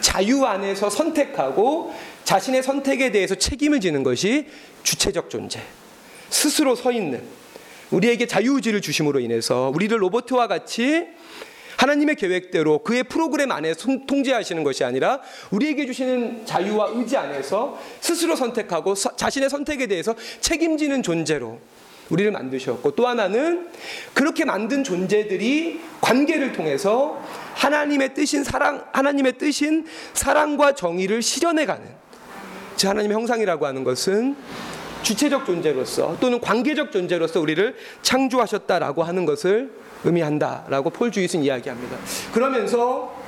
자유 0.00 0.44
안에서 0.44 0.90
선택하고 0.90 1.94
자신의 2.24 2.62
선택에 2.62 3.10
대해서 3.12 3.34
책임을 3.34 3.80
지는 3.80 4.02
것이 4.02 4.48
주체적 4.82 5.30
존재. 5.30 5.60
스스로 6.28 6.74
서 6.74 6.92
있는 6.92 7.22
우리에게 7.90 8.26
자유의지를 8.26 8.80
주심으로 8.80 9.20
인해서 9.20 9.70
우리를 9.74 10.00
로봇과 10.02 10.48
같이 10.48 11.06
하나님의 11.82 12.14
계획대로 12.14 12.78
그의 12.78 13.02
프로그램 13.02 13.50
안에서 13.50 13.88
통제하시는 14.06 14.62
것이 14.62 14.84
아니라 14.84 15.20
우리에게 15.50 15.84
주시는 15.84 16.46
자유와 16.46 16.92
의지 16.94 17.16
안에서 17.16 17.76
스스로 18.00 18.36
선택하고 18.36 18.94
자신의 18.94 19.50
선택에 19.50 19.88
대해서 19.88 20.14
책임지는 20.40 21.02
존재로 21.02 21.58
우리를 22.08 22.30
만드셨고 22.30 22.92
또 22.92 23.08
하나는 23.08 23.68
그렇게 24.14 24.44
만든 24.44 24.84
존재들이 24.84 25.80
관계를 26.00 26.52
통해서 26.52 27.20
하나님의 27.54 28.14
뜻인 28.14 28.44
사랑, 28.44 28.84
하나님의 28.92 29.38
뜻인 29.38 29.84
사랑과 30.14 30.76
정의를 30.76 31.20
실현해 31.20 31.66
가는 31.66 31.84
제 32.76 32.86
하나님의 32.86 33.16
형상이라고 33.16 33.66
하는 33.66 33.82
것은 33.82 34.36
주체적 35.02 35.46
존재로서 35.46 36.16
또는 36.20 36.40
관계적 36.40 36.92
존재로서 36.92 37.40
우리를 37.40 37.74
창조하셨다라고 38.02 39.02
하는 39.02 39.26
것을 39.26 39.82
의미한다라고 40.04 40.90
폴 40.90 41.10
주이슨 41.10 41.42
이야기합니다. 41.42 41.96
그러면서 42.32 43.22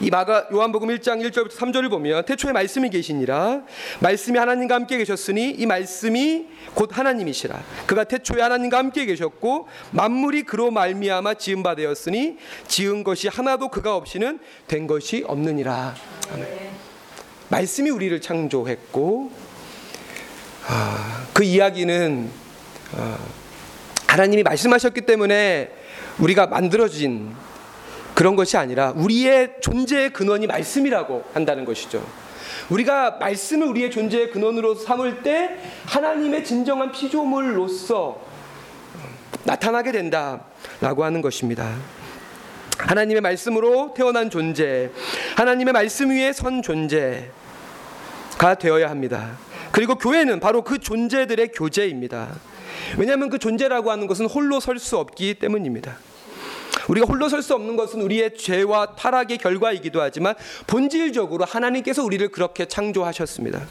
이 0.00 0.10
마가 0.10 0.48
요한복음 0.52 0.88
1장 0.88 1.28
1절부터 1.28 1.50
3절을 1.56 1.90
보면 1.90 2.24
태초에 2.24 2.52
말씀이 2.52 2.88
계시니라 2.90 3.62
말씀이 4.00 4.38
하나님과 4.38 4.74
함께 4.74 4.98
계셨으니 4.98 5.50
이 5.50 5.66
말씀이 5.66 6.46
곧 6.74 6.96
하나님이시라 6.96 7.60
그가 7.86 8.04
태초에 8.04 8.40
하나님과 8.42 8.78
함께 8.78 9.06
계셨고 9.06 9.68
만물이 9.90 10.44
그로 10.44 10.70
말미암아 10.70 11.34
지은 11.34 11.62
바 11.62 11.74
되었으니 11.74 12.36
지은 12.68 13.02
것이 13.02 13.28
하나도 13.28 13.68
그가 13.68 13.96
없이는 13.96 14.38
된 14.68 14.86
것이 14.86 15.24
없느니라 15.26 15.94
아멘. 16.32 16.46
말씀이 17.48 17.90
우리를 17.90 18.20
창조했고 18.20 19.30
아, 20.68 21.26
그 21.32 21.44
이야기는 21.44 22.28
아, 22.96 23.18
하나님이 24.06 24.42
말씀하셨기 24.42 25.02
때문에 25.02 25.70
우리가 26.18 26.46
만들어진 26.46 27.34
그런 28.14 28.34
것이 28.34 28.56
아니라 28.56 28.92
우리의 28.96 29.56
존재의 29.60 30.12
근원이 30.12 30.46
말씀이라고 30.46 31.24
한다는 31.34 31.64
것이죠. 31.64 32.02
우리가 32.70 33.18
말씀을 33.18 33.66
우리의 33.68 33.90
존재의 33.90 34.30
근원으로 34.30 34.74
삼을 34.74 35.22
때 35.22 35.58
하나님의 35.86 36.44
진정한 36.44 36.92
피조물로서 36.92 38.20
나타나게 39.44 39.92
된다라고 39.92 41.04
하는 41.04 41.20
것입니다. 41.20 41.76
하나님의 42.78 43.20
말씀으로 43.20 43.94
태어난 43.94 44.30
존재, 44.30 44.90
하나님의 45.36 45.72
말씀 45.72 46.10
위에 46.10 46.32
선 46.32 46.62
존재가 46.62 48.54
되어야 48.58 48.90
합니다. 48.90 49.38
그리고 49.72 49.96
교회는 49.96 50.40
바로 50.40 50.62
그 50.62 50.78
존재들의 50.78 51.48
교제입니다. 51.48 52.28
왜냐하면 52.98 53.28
그 53.30 53.38
존재라고 53.38 53.90
하는 53.90 54.06
것은 54.06 54.26
홀로 54.26 54.60
설 54.60 54.78
수 54.78 54.98
없기 54.98 55.34
때문입니다. 55.34 55.96
우리가 56.88 57.06
홀로 57.06 57.28
설 57.28 57.42
수 57.42 57.54
없는 57.54 57.76
것은 57.76 58.00
우리의 58.02 58.36
죄와 58.36 58.94
타락의 58.96 59.38
결과이기도 59.38 60.00
하지만 60.00 60.34
본질적으로 60.66 61.44
하나님께서 61.44 62.04
우리를 62.04 62.28
그렇게 62.28 62.66
창조하셨습니다. 62.66 63.66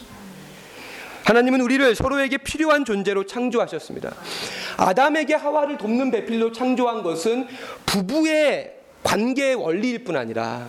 하나님은 1.23 1.61
우리를 1.61 1.95
서로에게 1.95 2.37
필요한 2.37 2.85
존재로 2.85 3.25
창조하셨습니다. 3.25 4.13
아담에게 4.77 5.33
하와를 5.33 5.77
돕는 5.77 6.11
배필로 6.11 6.51
창조한 6.51 7.01
것은 7.03 7.47
부부의 7.85 8.73
관계의 9.03 9.55
원리일 9.55 10.03
뿐 10.03 10.17
아니라 10.17 10.67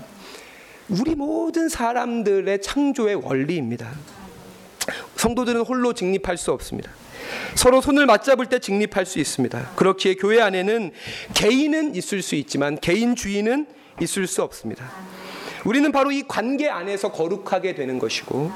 우리 0.89 1.15
모든 1.15 1.69
사람들의 1.69 2.63
창조의 2.63 3.17
원리입니다. 3.17 3.91
성도들은 5.17 5.63
홀로 5.63 5.93
직립할 5.93 6.37
수 6.37 6.53
없습니다. 6.53 6.91
서로 7.55 7.81
손을 7.81 8.07
맞잡을 8.07 8.47
때 8.47 8.59
직립할 8.59 9.07
수 9.07 9.19
있습니다. 9.19 9.73
그렇기에 9.77 10.15
교회 10.15 10.41
안에는 10.41 10.93
개인은 11.35 11.95
있을 11.95 12.23
수 12.23 12.35
있지만 12.35 12.79
개인주의는 12.81 13.67
있을 14.01 14.27
수 14.27 14.43
없습니다. 14.43 14.91
우리는 15.65 15.91
바로 15.91 16.13
이 16.13 16.23
관계 16.27 16.69
안에서 16.69 17.11
거룩하게 17.11 17.75
되는 17.75 17.99
것이고 17.99 18.53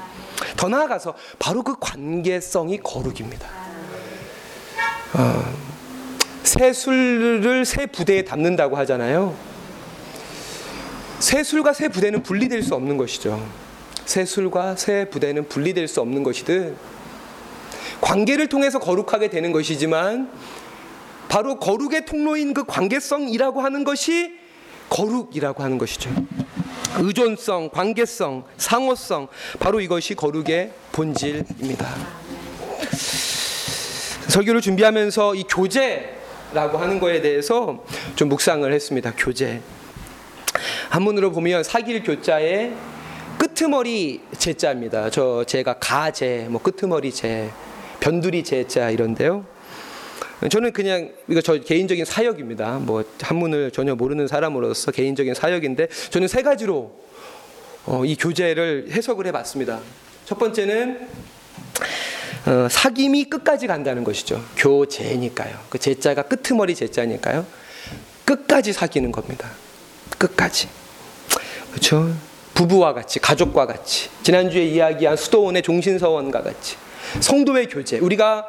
더 0.55 0.69
나아가서 0.69 1.15
바로 1.39 1.61
그 1.63 1.75
관계성이 1.79 2.79
거룩입니다. 2.79 3.47
어, 5.13 5.43
새 6.43 6.71
술을 6.71 7.65
새 7.65 7.85
부대에 7.85 8.23
담는다고 8.23 8.77
하잖아요. 8.77 9.35
새 11.19 11.43
술과 11.43 11.73
새 11.73 11.89
부대는 11.89 12.23
분리될 12.23 12.63
수 12.63 12.73
없는 12.75 12.97
것이죠. 12.97 13.45
새 14.05 14.25
술과 14.25 14.75
새 14.75 15.05
부대는 15.09 15.47
분리될 15.47 15.87
수 15.87 16.01
없는 16.01 16.23
것이듯 16.23 16.75
관계를 18.11 18.47
통해서 18.47 18.77
거룩하게 18.77 19.29
되는 19.29 19.53
것이지만 19.53 20.29
바로 21.29 21.59
거룩의 21.59 22.05
통로인 22.05 22.53
그 22.53 22.65
관계성이라고 22.65 23.61
하는 23.61 23.85
것이 23.85 24.33
거룩이라고 24.89 25.63
하는 25.63 25.77
것이죠. 25.77 26.09
의존성, 26.97 27.69
관계성, 27.69 28.43
상호성, 28.57 29.29
바로 29.59 29.79
이것이 29.79 30.15
거룩의 30.15 30.73
본질입니다. 30.91 31.87
설교를 34.27 34.59
준비하면서 34.59 35.35
이 35.35 35.43
교제라고 35.43 36.79
하는 36.79 36.99
거에 36.99 37.21
대해서 37.21 37.85
좀 38.17 38.27
묵상을 38.27 38.73
했습니다. 38.73 39.13
교제. 39.15 39.61
한문으로 40.89 41.31
보면 41.31 41.63
사길 41.63 42.03
교자에 42.03 42.73
끄트머리 43.37 44.19
제자입니다. 44.37 45.09
저 45.11 45.45
제가 45.45 45.75
가제, 45.79 46.47
뭐 46.49 46.61
끄트머리 46.61 47.13
제, 47.13 47.49
변두리 48.01 48.43
제자 48.43 48.89
이런데요. 48.89 49.45
저는 50.49 50.73
그냥 50.73 51.11
이거 51.29 51.39
저 51.39 51.57
개인적인 51.57 52.03
사역입니다. 52.03 52.79
뭐 52.79 53.03
한문을 53.21 53.71
전혀 53.71 53.95
모르는 53.95 54.27
사람으로서 54.27 54.91
개인적인 54.91 55.35
사역인데 55.35 55.87
저는 56.09 56.27
세 56.27 56.41
가지로 56.41 56.99
어, 57.85 58.03
이 58.03 58.15
교재를 58.15 58.87
해석을 58.91 59.27
해봤습니다. 59.27 59.79
첫 60.25 60.37
번째는 60.39 61.07
어, 62.47 62.67
사귐이 62.69 63.29
끝까지 63.29 63.67
간다는 63.67 64.03
것이죠. 64.03 64.43
교제니까요. 64.57 65.59
그 65.69 65.77
제자가 65.77 66.23
끄트머리 66.23 66.73
제자니까요. 66.73 67.45
끝까지 68.25 68.73
사귀는 68.73 69.11
겁니다. 69.11 69.49
끝까지. 70.17 70.69
그렇죠? 71.69 72.13
부부와 72.53 72.93
같이, 72.93 73.19
가족과 73.19 73.65
같이, 73.65 74.09
지난주에 74.23 74.65
이야기한 74.65 75.15
수도원의 75.15 75.61
종신서원과 75.61 76.43
같이, 76.43 76.75
성도의 77.19 77.67
교제, 77.67 77.99
우리가 77.99 78.47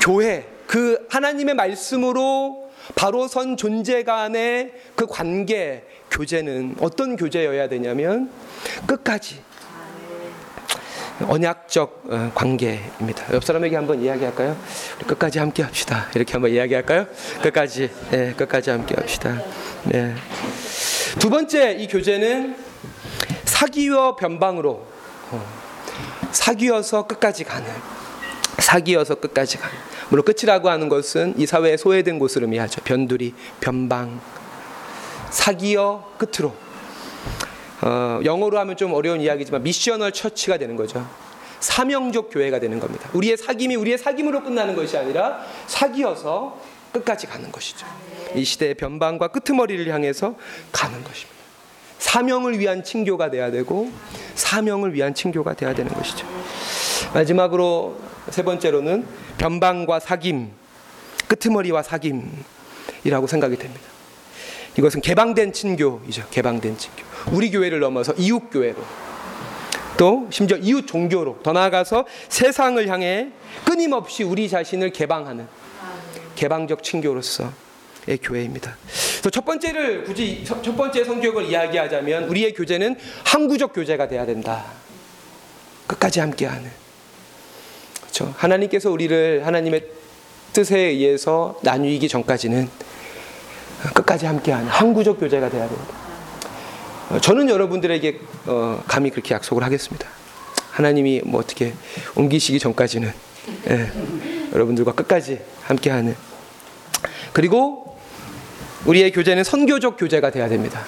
교회, 0.00 0.46
그 0.66 1.06
하나님의 1.10 1.54
말씀으로 1.54 2.70
바로 2.94 3.28
선 3.28 3.56
존재 3.56 4.02
간의 4.02 4.72
그 4.94 5.06
관계, 5.06 5.84
교제는 6.10 6.76
어떤 6.80 7.16
교제여야 7.16 7.68
되냐면 7.68 8.30
끝까지 8.86 9.42
언약적 11.22 12.04
어, 12.08 12.32
관계입니다. 12.34 13.32
옆 13.34 13.44
사람에게 13.44 13.76
한번 13.76 14.02
이야기할까요? 14.02 14.56
끝까지 15.06 15.38
함께 15.38 15.62
합시다. 15.62 16.08
이렇게 16.14 16.32
한번 16.32 16.50
이야기할까요? 16.50 17.06
끝까지, 17.42 17.90
네, 18.10 18.32
끝까지 18.34 18.70
함께 18.70 18.94
합시다. 18.96 19.40
네. 19.84 20.14
두 21.20 21.30
번째 21.30 21.72
이 21.74 21.86
교제는 21.86 22.56
사기와 23.44 24.16
변방으로 24.16 24.84
어, 25.30 25.64
사귀어서 26.44 27.06
끝까지 27.06 27.42
가는 27.44 27.70
사귀어서 28.58 29.14
끝까지 29.14 29.56
가는 29.56 29.74
물론 30.10 30.26
끝이라고 30.26 30.68
하는 30.68 30.90
것은 30.90 31.32
이 31.38 31.46
사회에 31.46 31.78
소외된 31.78 32.18
곳을 32.18 32.42
의미하죠. 32.42 32.82
변두리, 32.82 33.32
변방, 33.60 34.20
사기어 35.30 36.12
끝으로. 36.18 36.54
어, 37.80 38.20
영어로 38.22 38.58
하면 38.58 38.76
좀 38.76 38.92
어려운 38.92 39.22
이야기지만 39.22 39.62
미셔널 39.62 40.12
처치가 40.12 40.58
되는 40.58 40.76
거죠. 40.76 41.08
사명적 41.60 42.28
교회가 42.30 42.60
되는 42.60 42.78
겁니다. 42.78 43.08
우리의 43.14 43.38
사귐이 43.38 43.80
우리의 43.80 43.96
사귐으로 43.96 44.44
끝나는 44.44 44.76
것이 44.76 44.98
아니라 44.98 45.40
사기어서 45.66 46.60
끝까지 46.92 47.26
가는 47.26 47.50
것이죠. 47.50 47.86
이 48.34 48.44
시대의 48.44 48.74
변방과 48.74 49.28
끄트머리를 49.28 49.90
향해서 49.90 50.34
가는 50.72 51.02
것입니다. 51.02 51.33
사명을 51.98 52.58
위한 52.58 52.84
친교가 52.84 53.30
돼야 53.30 53.50
되고 53.50 53.90
사명을 54.34 54.94
위한 54.94 55.14
친교가 55.14 55.54
돼야 55.54 55.74
되는 55.74 55.92
것이죠. 55.92 56.26
마지막으로 57.12 57.98
세 58.30 58.42
번째로는 58.42 59.06
변방과 59.38 59.98
사귐, 59.98 60.48
끄트머리와 61.28 61.82
사귐이라고 61.82 63.26
생각이 63.26 63.56
됩니다. 63.56 63.82
이것은 64.76 65.00
개방된 65.00 65.52
친교이죠. 65.52 66.26
개방된 66.30 66.76
친교. 66.76 67.04
우리 67.32 67.50
교회를 67.50 67.80
넘어서 67.80 68.12
이웃 68.16 68.50
교회로 68.50 68.82
또 69.96 70.26
심지어 70.30 70.56
이웃 70.56 70.86
종교로 70.86 71.40
더 71.42 71.52
나아가서 71.52 72.06
세상을 72.28 72.86
향해 72.88 73.28
끊임없이 73.64 74.24
우리 74.24 74.48
자신을 74.48 74.90
개방하는 74.90 75.46
개방적 76.34 76.82
친교로서의 76.82 78.18
교회입니다. 78.20 78.76
첫 79.30 79.44
번째를 79.44 80.04
굳이 80.04 80.44
첫 80.44 80.76
번째 80.76 81.04
성격을 81.04 81.44
이야기하자면 81.44 82.24
우리의 82.24 82.52
교제는 82.54 82.96
항구적 83.24 83.72
교제가 83.72 84.08
돼야 84.08 84.26
된다. 84.26 84.64
끝까지 85.86 86.20
함께하는. 86.20 86.70
그렇죠. 88.00 88.34
하나님께서 88.36 88.90
우리를 88.90 89.46
하나님의 89.46 89.86
뜻에 90.52 90.78
의해서 90.78 91.58
나누기 91.62 92.08
전까지는 92.08 92.68
끝까지 93.94 94.26
함께하는 94.26 94.68
항구적 94.68 95.18
교제가 95.20 95.50
돼야 95.50 95.68
된다. 95.68 97.20
저는 97.20 97.50
여러분들에게 97.50 98.20
어, 98.46 98.82
감히 98.86 99.10
그렇게 99.10 99.34
약속을 99.34 99.62
하겠습니다. 99.62 100.08
하나님이 100.70 101.22
뭐 101.24 101.40
어떻게 101.40 101.74
옮기시기 102.14 102.58
전까지는 102.58 103.12
예, 103.68 103.92
여러분들과 104.52 104.92
끝까지 104.92 105.40
함께하는 105.62 106.16
그리고 107.32 107.93
우리의 108.86 109.12
교제는 109.12 109.44
선교적 109.44 109.96
교제가 109.98 110.30
돼야 110.30 110.48
됩니다. 110.48 110.80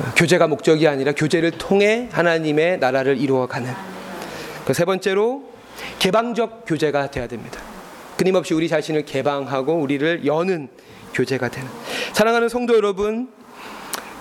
어, 0.00 0.12
교제가 0.16 0.46
목적이 0.48 0.88
아니라 0.88 1.12
교제를 1.12 1.52
통해 1.52 2.08
하나님의 2.12 2.78
나라를 2.78 3.18
이루어가는 3.18 3.72
그 4.64 4.72
세 4.72 4.84
번째로 4.84 5.44
개방적 5.98 6.64
교제가 6.66 7.10
돼야 7.10 7.26
됩니다. 7.26 7.60
끊임없이 8.16 8.54
우리 8.54 8.68
자신을 8.68 9.04
개방하고 9.04 9.74
우리를 9.74 10.24
여는 10.24 10.68
교제가 11.12 11.48
되는 11.48 11.68
사랑하는 12.12 12.48
성도 12.48 12.74
여러분 12.76 13.28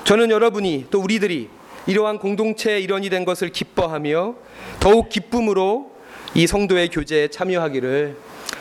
저는 0.03 0.29
여러분이 0.31 0.87
또 0.91 0.99
우리들이 0.99 1.49
이러한 1.87 2.17
공동체의 2.19 2.83
일원이 2.83 3.09
된 3.09 3.23
것을 3.23 3.49
기뻐하며 3.49 4.35
더욱 4.79 5.09
기쁨으로 5.09 5.91
이 6.33 6.47
성도의 6.47 6.89
교제에 6.89 7.27
참여하기를 7.29 8.17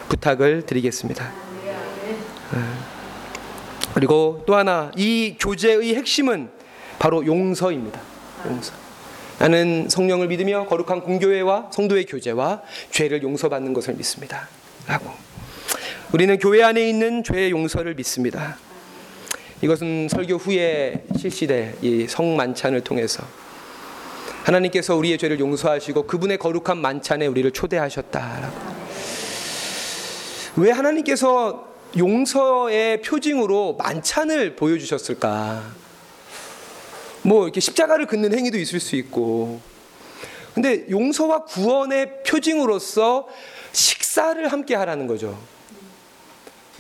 부탁을 0.09 0.67
드리겠습니다. 0.67 1.33
어, 4.03 4.07
그리고 4.07 4.43
또 4.47 4.57
하나 4.57 4.91
이 4.97 5.37
교제의 5.39 5.95
핵심은 5.95 6.51
바로 6.99 7.25
용서입니다. 7.25 8.01
용서. 8.47 8.73
나는 9.39 9.89
성령을 9.89 10.27
믿으며 10.29 10.67
거룩한 10.67 11.03
공교회와 11.03 11.71
성도의 11.73 12.07
교제와 12.07 12.63
죄를 12.91 13.23
용서받는 13.23 13.73
것을 13.73 13.95
믿습니다. 13.95 14.49
라고. 14.89 15.11
우리는 16.13 16.37
교회 16.39 16.65
안에 16.65 16.89
있는 16.89 17.23
죄의 17.23 17.53
용서를 17.53 17.95
믿습니다. 17.95 18.59
이것은 19.63 20.09
설교 20.09 20.35
후에 20.35 21.05
실시될 21.17 21.77
이 21.83 22.07
성만찬을 22.09 22.81
통해서 22.83 23.25
하나님께서 24.43 24.97
우리의 24.97 25.19
죄를 25.19 25.39
용서하시고 25.39 26.09
그분의 26.09 26.39
거룩한 26.39 26.79
만찬에 26.79 27.27
우리를 27.29 27.53
초대하셨다라고. 27.53 28.73
왜 30.57 30.71
하나님께서 30.73 31.72
용서의 31.97 33.03
표징으로 33.03 33.75
만찬을 33.79 34.57
보여주셨을까? 34.57 35.63
뭐 37.23 37.45
이렇게 37.45 37.61
십자가를 37.61 38.07
긋는 38.07 38.37
행위도 38.37 38.59
있을 38.59 38.81
수 38.81 38.97
있고, 38.97 39.61
근데 40.55 40.87
용서와 40.91 41.45
구원의 41.45 42.23
표징으로서 42.25 43.27
식사를 43.73 44.47
함께 44.51 44.75
하라는 44.75 45.07
거죠. 45.07 45.39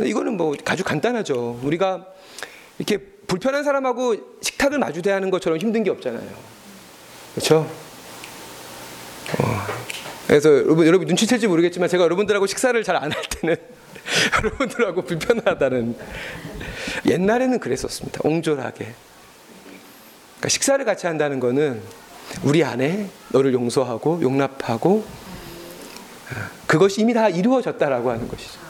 이거는 0.01 0.37
뭐 0.37 0.55
아주 0.65 0.85
간단하죠. 0.85 1.61
우리가 1.63 2.07
이렇게 2.79 2.99
불편한 3.27 3.65
사람하고 3.65 4.17
식탁을 4.41 4.79
마주 4.79 5.01
대하는 5.01 5.31
것처럼 5.31 5.59
힘든 5.59 5.85
게 5.85 5.91
없잖아요. 5.91 6.29
그렇죠? 7.35 7.71
어. 9.39 9.63
그래서 10.27 10.51
여러분, 10.51 10.87
여러분 10.87 11.07
눈치챌지 11.07 11.47
모르겠지만 11.47 11.89
제가 11.89 12.05
여러분들하고 12.05 12.47
식사를 12.47 12.83
잘 12.83 12.97
안 12.97 13.13
할 13.13 13.23
때는 13.29 13.57
여러분들하고 14.39 15.03
불편하다는 15.03 15.97
옛날에는 17.07 17.59
그랬었습니다. 17.59 18.21
옹졸하게. 18.25 18.95
그러니까 20.37 20.49
식사를 20.49 20.85
같이 20.85 21.07
한다는 21.07 21.41
거는 21.41 21.83
우리 22.43 22.65
안에 22.65 23.09
너를 23.29 23.53
용서하고 23.53 24.21
용납하고 24.23 25.05
그것이 26.67 27.03
이미 27.03 27.13
다 27.13 27.29
이루어졌다라고 27.29 28.11
하는 28.11 28.29
것이죠. 28.29 28.61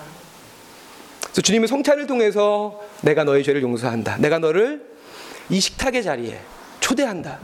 그래서 1.23 1.41
주님은 1.41 1.69
성찬을 1.69 2.07
통해서 2.07 2.81
내가 3.01 3.25
너의 3.25 3.45
죄를 3.45 3.63
용서한다. 3.63 4.19
내가 4.19 4.39
너를 4.39 4.85
이 5.49 5.61
식탁의 5.61 6.03
자리에 6.03 6.39
초대한다. 6.81 7.39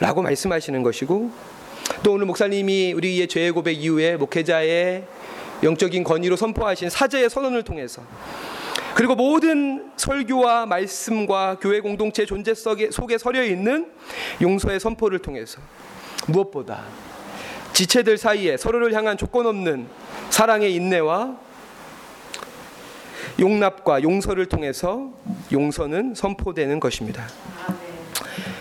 라고 0.00 0.22
말씀하시는 0.22 0.82
것이고 0.82 1.30
또 2.02 2.12
오늘 2.12 2.26
목사님이 2.26 2.92
우리의 2.94 3.28
죄의 3.28 3.52
고백 3.52 3.82
이후에 3.82 4.16
목회자의 4.16 5.04
영적인 5.62 6.04
권위로 6.04 6.36
선포하신 6.36 6.90
사제의 6.90 7.30
선언을 7.30 7.62
통해서 7.62 8.02
그리고 8.94 9.14
모든 9.14 9.90
설교와 9.96 10.66
말씀과 10.66 11.58
교회 11.60 11.80
공동체 11.80 12.26
존재 12.26 12.54
속에, 12.54 12.90
서려 13.18 13.44
있는 13.44 13.90
용서의 14.42 14.80
선포를 14.80 15.20
통해서 15.20 15.60
무엇보다 16.26 16.84
지체들 17.72 18.18
사이에 18.18 18.56
서로를 18.56 18.92
향한 18.94 19.16
조건 19.16 19.46
없는 19.46 19.86
사랑의 20.30 20.74
인내와 20.74 21.38
용납과 23.38 24.02
용서를 24.02 24.46
통해서 24.46 25.12
용서는 25.52 26.14
선포되는 26.14 26.78
것입니다. 26.78 27.26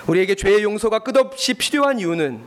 우리에게 0.08 0.36
죄의 0.36 0.64
용서가 0.64 1.00
끝없이 1.00 1.54
필요한 1.54 2.00
이유는 2.00 2.40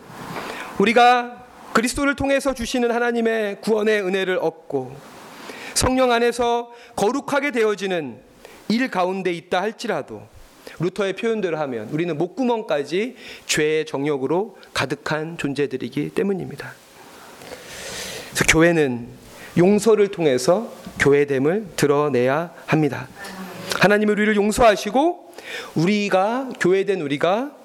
우리가 0.78 1.41
그리스도를 1.72 2.16
통해서 2.16 2.52
주시는 2.54 2.90
하나님의 2.90 3.60
구원의 3.60 4.02
은혜를 4.02 4.38
얻고 4.40 4.94
성령 5.74 6.12
안에서 6.12 6.70
거룩하게 6.96 7.50
되어지는 7.50 8.18
일 8.68 8.90
가운데 8.90 9.32
있다 9.32 9.60
할지라도 9.60 10.22
루터의 10.78 11.14
표현대로 11.14 11.58
하면 11.58 11.88
우리는 11.90 12.16
목구멍까지 12.16 13.16
죄의 13.46 13.86
정욕으로 13.86 14.56
가득한 14.74 15.38
존재들이기 15.38 16.10
때문입니다. 16.10 16.72
그래서 18.30 18.44
교회는 18.48 19.08
용서를 19.56 20.08
통해서 20.08 20.72
교회됨을 20.98 21.68
드러내야 21.76 22.54
합니다. 22.66 23.08
하나님 23.80 24.08
우리를 24.08 24.36
용서하시고 24.36 25.34
우리가 25.74 26.50
교회된 26.60 27.00
우리가 27.00 27.61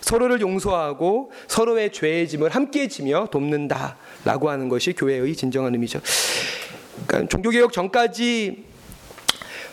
서로를 0.00 0.40
용서하고 0.40 1.30
서로의 1.46 1.92
죄의 1.92 2.28
짐을 2.28 2.50
함께 2.50 2.88
지며 2.88 3.28
돕는다라고 3.30 4.50
하는 4.50 4.68
것이 4.68 4.92
교회의 4.92 5.34
진정한 5.34 5.74
의미죠. 5.74 6.00
그러니까 7.06 7.28
종교개혁 7.28 7.72
전까지 7.72 8.68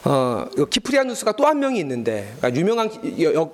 어, 0.06 0.46
키프리아누스가 0.70 1.32
또 1.32 1.46
한 1.46 1.60
명이 1.60 1.80
있는데 1.80 2.32
그러니까 2.38 2.60
유명한 2.60 2.89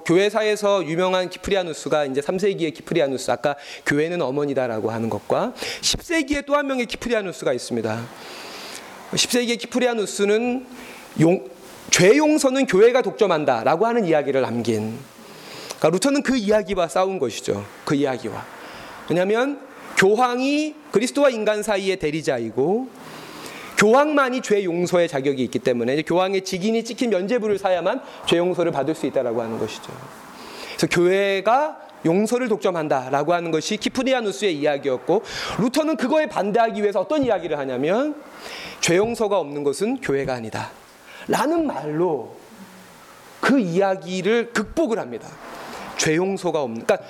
교회사에서 0.04 0.86
유명한 0.86 1.30
키프리아누스가 1.30 2.06
이제 2.06 2.20
3세기의 2.20 2.74
키프리아누스 2.74 3.32
아까 3.32 3.56
교회는 3.86 4.22
어머니다라고 4.22 4.92
하는 4.92 5.10
것과 5.10 5.54
10세기에 5.82 6.46
또 6.46 6.56
한 6.56 6.68
명의 6.68 6.86
키프리아누스가 6.88 7.54
있습니다. 7.54 8.06
10세기의 9.14 9.60
키프리아누스는 9.60 10.66
용, 11.22 11.46
죄 11.90 12.18
용서는 12.18 12.66
교회가 12.66 13.02
독점한다라고 13.02 13.86
하는 13.86 14.06
이야기를 14.06 14.42
남긴. 14.42 14.98
그러니까 15.82 15.90
루터는 15.90 16.22
그 16.22 16.38
이야기와 16.38 16.88
싸운 16.88 17.18
것이죠. 17.18 17.66
그 17.86 17.96
이야기와. 17.96 18.46
왜냐하면 19.10 19.60
교황이 19.98 20.76
그리스도와 20.92 21.32
인간 21.32 21.64
사이의 21.64 21.98
대리자이고 21.98 22.88
교황만이 23.78 24.42
죄 24.42 24.64
용서의 24.64 25.08
자격이 25.08 25.44
있기 25.46 25.58
때문에 25.58 26.04
교황의 26.04 26.44
직인이 26.44 26.84
찍힌 26.84 27.10
면죄부를 27.10 27.58
사야만 27.58 28.02
죄 28.28 28.38
용서를 28.38 28.72
받을 28.72 28.94
수 28.94 29.08
있다라고 29.08 29.42
하는 29.42 29.58
것이죠. 29.58 29.92
그래서 30.76 30.88
교회가 30.88 31.80
용서를 32.06 32.48
독점한다라고 32.48 33.34
하는 33.34 33.50
것이 33.50 33.78
키프리아누스의 33.78 34.56
이야기였고 34.56 35.24
루터는 35.60 35.98
그거에 35.98 36.28
반대하기 36.28 36.80
위해서 36.80 37.02
어떤 37.02 37.24
이야기를 37.24 37.58
하냐면 37.58 38.22
죄 38.82 38.98
용서가 38.98 39.40
없는 39.40 39.64
것은 39.64 40.02
교회가 40.02 40.36
아니다. 40.36 40.70
라는 41.28 41.66
말로 41.66 42.36
그 43.40 43.60
이야기를 43.60 44.54
극복을 44.54 45.00
합니다. 45.00 45.28
죄 46.02 46.16
용서가 46.16 46.64
없는. 46.64 46.84
그러니까 46.84 47.08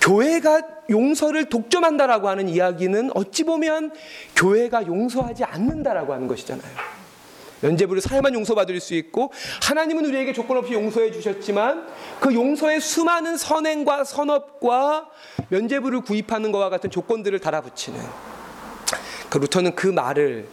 교회가 0.00 0.62
용서를 0.88 1.44
독점한다라고 1.50 2.30
하는 2.30 2.48
이야기는 2.48 3.10
어찌 3.14 3.44
보면 3.44 3.92
교회가 4.34 4.86
용서하지 4.86 5.44
않는다라고 5.44 6.14
하는 6.14 6.26
것이잖아요. 6.26 6.72
면죄부를 7.60 8.00
사야만 8.00 8.32
용서받을 8.34 8.80
수 8.80 8.94
있고 8.94 9.30
하나님은 9.62 10.06
우리에게 10.06 10.32
조건 10.32 10.56
없이 10.56 10.72
용서해 10.72 11.12
주셨지만 11.12 11.86
그 12.20 12.34
용서의 12.34 12.80
수많은 12.80 13.36
선행과 13.36 14.04
선업과 14.04 15.10
면죄부를 15.50 16.00
구입하는 16.00 16.50
것과 16.50 16.70
같은 16.70 16.90
조건들을 16.90 17.38
달아붙이는 17.40 18.00
그 19.28 19.38
루터는 19.38 19.74
그 19.74 19.86
말을 19.86 20.48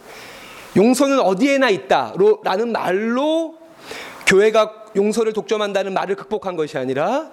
용서는 0.76 1.20
어디에나 1.20 1.70
있다라는 1.70 2.72
말로 2.72 3.56
교회가 4.26 4.82
용서를 4.96 5.32
독점한다는 5.32 5.94
말을 5.94 6.16
극복한 6.16 6.56
것이 6.56 6.78
아니라 6.78 7.30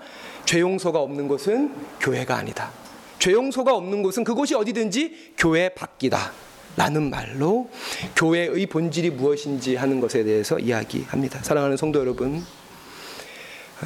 죄 0.50 0.62
용서가 0.62 1.00
없는 1.00 1.28
곳은 1.28 1.72
교회가 2.00 2.36
아니다. 2.36 2.72
죄 3.20 3.34
용서가 3.34 3.76
없는 3.76 4.02
곳은 4.02 4.24
그곳이 4.24 4.56
어디든지 4.56 5.34
교회 5.38 5.70
밖이다. 5.70 6.32
라는 6.76 7.12
말로 7.12 7.70
교회의 8.16 8.66
본질이 8.66 9.12
무엇인지 9.12 9.76
하는 9.76 10.00
것에 10.00 10.24
대해서 10.24 10.58
이야기합니다. 10.58 11.44
사랑하는 11.44 11.78
성도 11.78 12.00
여러분, 12.00 12.44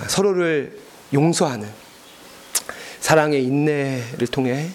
서로를 0.08 0.80
용서하는 1.13 1.67
사랑의 3.02 3.43
인내를 3.43 4.28
통해 4.28 4.69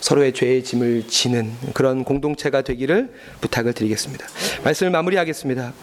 서로의 0.00 0.32
죄의 0.32 0.64
짐을 0.64 1.06
지는 1.06 1.52
그런 1.74 2.02
공동체가 2.02 2.62
되기를 2.62 3.14
부탁을 3.40 3.72
드리겠습니다. 3.72 4.26
말씀을 4.64 4.90
마무리하겠습니다. 4.90 5.74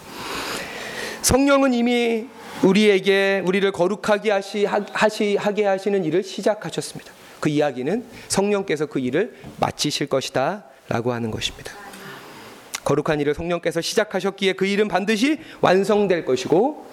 성령은 1.22 1.72
이미 1.72 2.26
우리에게 2.62 3.42
우리를 3.44 3.70
거룩하게 3.72 4.30
하시, 4.30 4.64
하시, 4.64 5.36
하게 5.36 5.66
하시는 5.66 6.04
일을 6.04 6.22
시작하셨습니다. 6.22 7.12
그 7.40 7.48
이야기는 7.48 8.04
성령께서 8.28 8.86
그 8.86 9.00
일을 9.00 9.34
마치실 9.58 10.06
것이다 10.06 10.64
라고 10.88 11.12
하는 11.12 11.30
것입니다. 11.30 11.72
거룩한 12.84 13.20
일을 13.20 13.34
성령께서 13.34 13.80
시작하셨기에 13.80 14.54
그 14.54 14.66
일은 14.66 14.88
반드시 14.88 15.38
완성될 15.60 16.24
것이고 16.24 16.86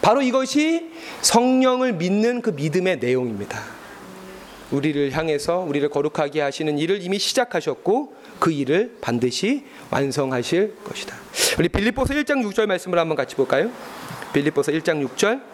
바로 0.00 0.22
이것이 0.22 0.90
성령을 1.22 1.94
믿는 1.94 2.40
그 2.40 2.50
믿음의 2.50 2.98
내용입니다. 2.98 3.81
우리를 4.72 5.12
향해서 5.12 5.58
우리를 5.58 5.88
거룩하게 5.88 6.40
하시는 6.40 6.78
일을 6.78 7.02
이미 7.02 7.18
시작하셨고 7.18 8.14
그 8.38 8.50
일을 8.50 8.96
반드시 9.00 9.64
완성하실 9.90 10.76
것이다. 10.84 11.14
우리 11.58 11.68
빌립보서 11.68 12.14
1장 12.14 12.42
6절 12.50 12.66
말씀을 12.66 12.98
한번 12.98 13.16
같이 13.16 13.36
볼까요? 13.36 13.70
빌립보서 14.32 14.72
1장 14.72 15.06
6절 15.06 15.52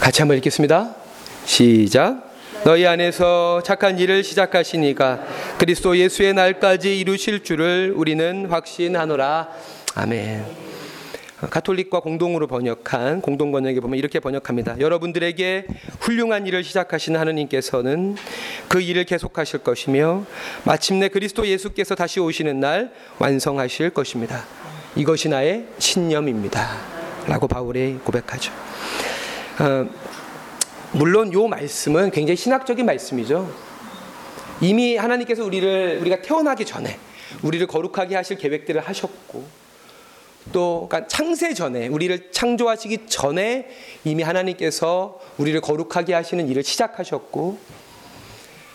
같이 0.00 0.22
한번 0.22 0.36
읽겠습니다. 0.38 0.94
시작. 1.44 2.34
너희 2.64 2.86
안에서 2.86 3.62
착한 3.62 3.98
일을 3.98 4.24
시작하시니까 4.24 5.24
그리스도 5.58 5.96
예수의 5.96 6.34
날까지 6.34 6.98
이루실 6.98 7.44
줄을 7.44 7.92
우리는 7.96 8.46
확신하노라. 8.46 9.48
아멘. 9.94 10.44
가톨릭과 11.50 12.00
공동으로 12.00 12.46
번역한 12.46 13.20
공동 13.20 13.52
번역에 13.52 13.80
보면 13.80 13.98
이렇게 13.98 14.18
번역합니다. 14.18 14.80
여러분들에게 14.80 15.66
훌륭한 16.00 16.46
일을 16.46 16.64
시작하신 16.64 17.16
하느님께서는 17.16 18.16
그 18.68 18.80
일을 18.80 19.04
계속하실 19.04 19.60
것이며 19.60 20.24
마침내 20.64 21.08
그리스도 21.08 21.46
예수께서 21.46 21.94
다시 21.94 22.18
오시는 22.20 22.60
날 22.60 22.92
완성하실 23.18 23.90
것입니다. 23.90 24.44
이것이 24.96 25.28
나의 25.28 25.66
신념입니다. 25.78 26.68
라고 27.26 27.46
바울이 27.46 27.98
고백하죠. 28.04 28.52
어, 29.60 29.88
물론 30.92 31.32
요 31.32 31.46
말씀은 31.46 32.10
굉장히 32.10 32.36
신학적인 32.36 32.84
말씀이죠. 32.84 33.63
이미 34.60 34.96
하나님께서 34.96 35.44
우리를 35.44 35.98
우리가 36.00 36.22
태어나기 36.22 36.64
전에 36.64 36.98
우리를 37.42 37.66
거룩하게 37.66 38.16
하실 38.16 38.38
계획들을 38.38 38.80
하셨고 38.80 39.64
또 40.52 40.86
그러니까 40.88 41.08
창세 41.08 41.54
전에 41.54 41.88
우리를 41.88 42.30
창조하시기 42.30 43.06
전에 43.06 43.68
이미 44.04 44.22
하나님께서 44.22 45.20
우리를 45.38 45.60
거룩하게 45.60 46.14
하시는 46.14 46.48
일을 46.48 46.62
시작하셨고 46.62 47.58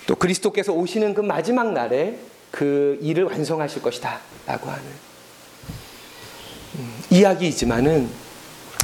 또 0.08 0.16
그리스도께서 0.16 0.74
오시는 0.74 1.14
그 1.14 1.22
마지막 1.22 1.72
날에 1.72 2.18
그 2.52 2.98
일을 3.02 3.26
완성하실 3.26 3.84
것이다라고 3.84 4.70
하는 4.70 4.84
음, 6.76 7.04
이야기이지만은 7.12 8.10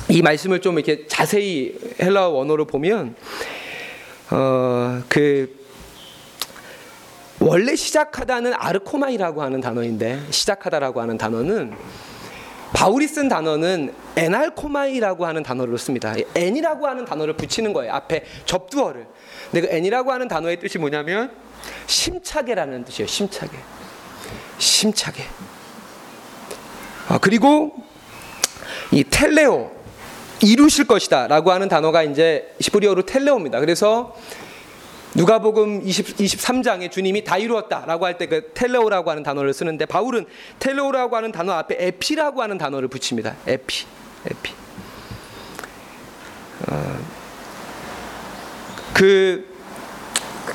이 0.09 0.21
말씀을 0.21 0.61
좀 0.61 0.77
이렇게 0.77 1.07
자세히 1.07 1.75
헬라어 1.99 2.29
원어로 2.29 2.65
보면 2.65 3.15
어그 4.29 5.64
원래 7.45 7.75
시작하다는 7.75 8.55
ἄρχομαι라고 8.55 9.43
하는 9.43 9.61
단어인데 9.61 10.19
시작하다라고 10.31 10.99
하는 10.99 11.15
단어는 11.15 11.73
바울이 12.73 13.07
쓴 13.07 13.29
단어는 13.29 13.93
ἐνάρχομαι라고 14.15 15.27
하는 15.27 15.43
단어를 15.43 15.77
씁니다. 15.77 16.15
ἐν이라고 16.33 16.87
하는 16.87 17.05
단어를 17.05 17.35
붙이는 17.37 17.71
거예요. 17.71 17.93
앞에 17.93 18.23
접두어를. 18.45 19.05
근데 19.51 19.67
그 19.67 19.73
ἐν이라고 19.73 20.11
하는 20.11 20.27
단어의 20.27 20.59
뜻이 20.59 20.79
뭐냐면 20.79 21.31
힘차게라는 21.85 22.83
뜻이에요. 22.85 23.07
힘차게. 23.07 23.55
힘차게. 24.57 25.23
아, 27.09 27.19
그리고 27.19 27.75
이 28.91 29.03
τελέω 29.03 29.71
이루실 30.41 30.87
것이다라고 30.87 31.51
하는 31.51 31.69
단어가 31.69 32.01
이제 32.01 32.55
히브리어로 32.59 33.03
τελέω입니다. 33.03 33.59
그래서 33.59 34.15
누가복음 35.15 35.81
20, 35.83 36.17
23장에 36.17 36.91
주님이 36.91 37.23
다 37.23 37.37
이루었다라고 37.37 38.05
할 38.05 38.17
때 38.17 38.27
그 38.27 38.51
텔레오라고 38.53 39.09
하는 39.11 39.23
단어를 39.23 39.53
쓰는데 39.53 39.85
바울은 39.85 40.25
텔레오라고 40.59 41.15
하는 41.15 41.31
단어 41.31 41.53
앞에 41.53 41.77
에피라고 41.79 42.41
하는 42.41 42.57
단어를 42.57 42.87
붙입니다. 42.89 43.35
에피, 43.47 43.85
에피. 44.29 44.53
어, 46.69 46.97
그 48.93 49.53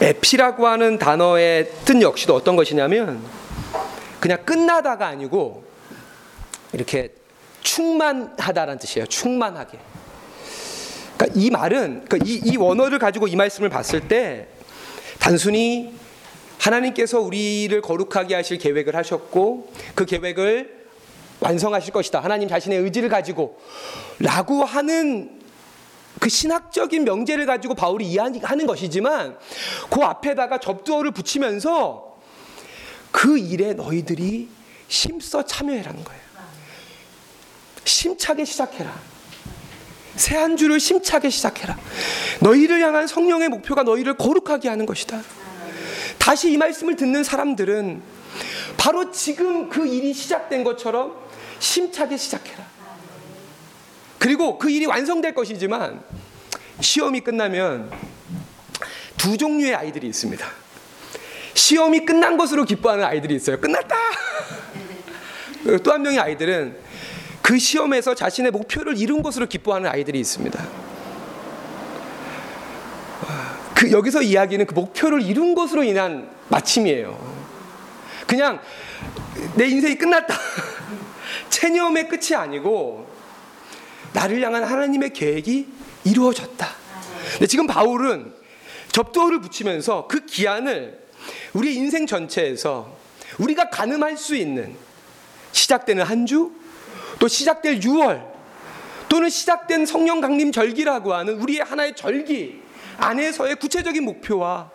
에피라고 0.01 0.67
하는 0.67 0.99
단어의 0.99 1.71
뜻 1.85 2.01
역시도 2.01 2.35
어떤 2.35 2.57
것이냐면 2.57 3.23
그냥 4.19 4.39
끝나다가 4.45 5.07
아니고 5.07 5.65
이렇게 6.73 7.15
충만하다라는 7.63 8.79
뜻이에요. 8.79 9.07
충만하게. 9.07 9.79
그러니까 11.21 11.39
이 11.39 11.51
말은 11.51 12.05
그러니까 12.07 12.19
이, 12.25 12.41
이 12.45 12.57
원어를 12.57 12.99
가지고 12.99 13.29
이 13.29 13.37
말씀을 13.37 13.69
봤을 13.69 14.09
때 14.09 14.49
단순히 15.19 15.93
하나님께서 16.59 17.21
우리를 17.21 17.79
거룩하게 17.83 18.35
하실 18.35 18.57
계획을 18.57 18.97
하셨고 18.97 19.71
그 19.95 20.07
계획을 20.07 20.81
완성하실 21.41 21.93
것이다. 21.93 22.21
하나님 22.21 22.49
자신의 22.49 22.79
의지를 22.79 23.11
가지고 23.11 23.61
라고 24.19 24.65
하는 24.65 25.41
그 26.21 26.31
신학적인 26.31 27.05
명제를 27.05 27.45
가지고 27.45 27.75
바울이 27.75 28.07
이해하는 28.07 28.67
것이지만 28.67 29.39
그 29.91 30.01
앞에다가 30.01 30.59
접두어를 30.59 31.11
붙이면서 31.11 32.19
그 33.11 33.39
일에 33.39 33.75
너희들이 33.75 34.49
힘써 34.89 35.45
참여해라는 35.45 36.03
거예요. 36.03 36.21
심차게 37.85 38.45
시작해라. 38.45 39.10
새 40.21 40.37
한 40.37 40.57
주를 40.59 40.79
심차게 40.79 41.31
시작해라. 41.31 41.79
너희를 42.41 42.79
향한 42.83 43.07
성령의 43.07 43.49
목표가 43.49 43.83
너희를 43.85 44.15
거룩하게 44.19 44.69
하는 44.69 44.85
것이다. 44.85 45.23
다시 46.19 46.53
이 46.53 46.59
말씀을 46.59 46.95
듣는 46.97 47.25
사람들은 47.25 48.03
바로 48.77 49.11
지금 49.11 49.71
그 49.71 49.87
일이 49.87 50.13
시작된 50.13 50.63
것처럼 50.63 51.17
심차게 51.59 52.19
시작해라. 52.19 52.67
그리고 54.19 54.59
그 54.59 54.71
일이 54.71 54.85
완성될 54.85 55.33
것이지만 55.33 56.03
시험이 56.81 57.21
끝나면 57.21 57.91
두 59.17 59.39
종류의 59.39 59.75
아이들이 59.75 60.07
있습니다. 60.09 60.47
시험이 61.55 62.05
끝난 62.05 62.37
것으로 62.37 62.67
기뻐하는 62.67 63.05
아이들이 63.05 63.37
있어요. 63.37 63.59
끝났다! 63.59 63.97
또 65.83 65.93
한 65.93 66.03
명의 66.03 66.19
아이들은 66.19 66.79
그 67.51 67.59
시험에서 67.59 68.15
자신의 68.15 68.53
목표를 68.53 68.97
이룬 68.97 69.23
것으로 69.23 69.47
기뻐하는 69.47 69.91
아이들이 69.91 70.21
있습니다. 70.21 70.69
그 73.75 73.91
여기서 73.91 74.23
이야기는 74.23 74.67
그 74.67 74.75
목표를 74.75 75.21
이룬 75.21 75.57
것으로 75.57 75.83
인한 75.83 76.31
마침이에요. 76.49 77.19
그냥 78.29 78.61
내 79.57 79.67
인생이 79.67 79.97
끝났다. 79.97 80.33
체념의 81.51 82.09
끝이 82.09 82.37
아니고 82.37 83.11
나를 84.13 84.41
향한 84.43 84.63
하나님의 84.63 85.13
계획이 85.13 85.67
이루어졌다. 86.05 86.69
근데 87.33 87.47
지금 87.49 87.67
바울은 87.67 88.33
접두어를 88.93 89.41
붙이면서 89.41 90.07
그 90.07 90.25
기한을 90.25 91.01
우리 91.55 91.75
인생 91.75 92.07
전체에서 92.07 92.97
우리가 93.39 93.71
가늠할 93.71 94.17
수 94.17 94.37
있는 94.37 94.77
시작되는 95.51 96.05
한 96.05 96.27
주, 96.27 96.60
또 97.21 97.29
시작될 97.29 97.79
6월, 97.81 98.29
또는 99.09 99.29
시작된 99.29 99.87
성령 99.87 100.21
강림 100.21 100.51
절기라고 100.51 101.15
하는 101.15 101.39
우리의 101.41 101.61
하나의 101.61 101.95
절기 101.95 102.63
안에서의 102.97 103.57
구체적인 103.57 104.05
목표와 104.05 104.71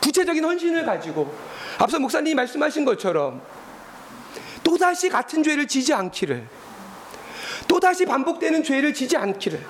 구체적인 0.00 0.44
헌신을 0.44 0.84
가지고 0.84 1.34
앞서 1.78 1.98
목사님이 1.98 2.34
말씀하신 2.34 2.84
것처럼 2.84 3.42
또다시 4.62 5.08
같은 5.08 5.42
죄를 5.42 5.66
지지 5.66 5.94
않기를 5.94 6.46
또다시 7.66 8.04
반복되는 8.04 8.62
죄를 8.62 8.94
지지 8.94 9.16
않기를. 9.16 9.64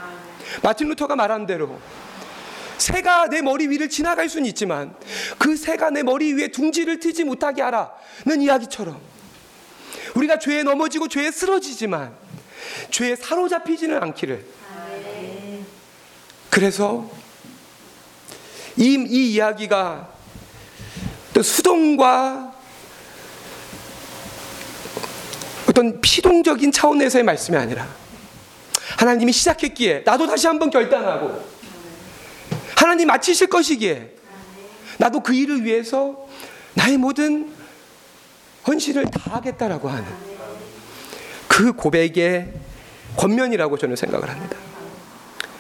마틴 0.63 0.89
루터가 0.89 1.17
말한 1.17 1.47
대로 1.47 1.79
새가 2.79 3.29
내 3.29 3.43
머리 3.43 3.69
위를 3.69 3.89
지나갈 3.89 4.29
수는 4.29 4.47
있지만 4.47 4.95
그 5.39 5.57
새가 5.57 5.91
내 5.91 6.03
머리 6.03 6.33
위에 6.33 6.49
둥지를 6.49 7.01
트지 7.01 7.25
못하게 7.25 7.63
하라는 7.63 8.41
이야기처럼 8.41 9.18
우리가 10.19 10.39
죄에 10.39 10.65
넘어지고 10.65 11.07
죄에 11.09 11.31
쓰러지지만 11.31 12.13
죄에 12.91 13.15
사로잡히지는 13.15 14.03
않기를. 14.03 14.45
그래서 16.51 17.09
이, 18.77 19.07
이 19.09 19.33
이야기가 19.35 20.09
또 21.35 21.43
수동과 21.43 22.55
어떤 25.69 26.01
피동적인 26.01 26.73
차원에서의 26.73 27.23
말씀이 27.23 27.57
아니라 27.57 27.87
하나님이 28.97 29.33
시작했기에 29.33 30.03
나도 30.05 30.27
다시 30.27 30.49
한번 30.49 30.71
결단하고 30.71 31.45
하나님 32.75 33.07
마치실 33.07 33.49
것이기에 33.49 34.17
나도 34.97 35.21
그 35.21 35.35
일을 35.35 35.65
위해서 35.65 36.27
나의 36.75 36.97
모든 36.97 37.58
헌신을 38.69 39.07
다하겠다라고 39.07 39.89
하는 39.89 40.05
그 41.49 41.73
고백의 41.73 42.53
권면이라고 43.17 43.79
저는 43.79 43.97
생각을 43.97 44.29
합니다. 44.29 44.57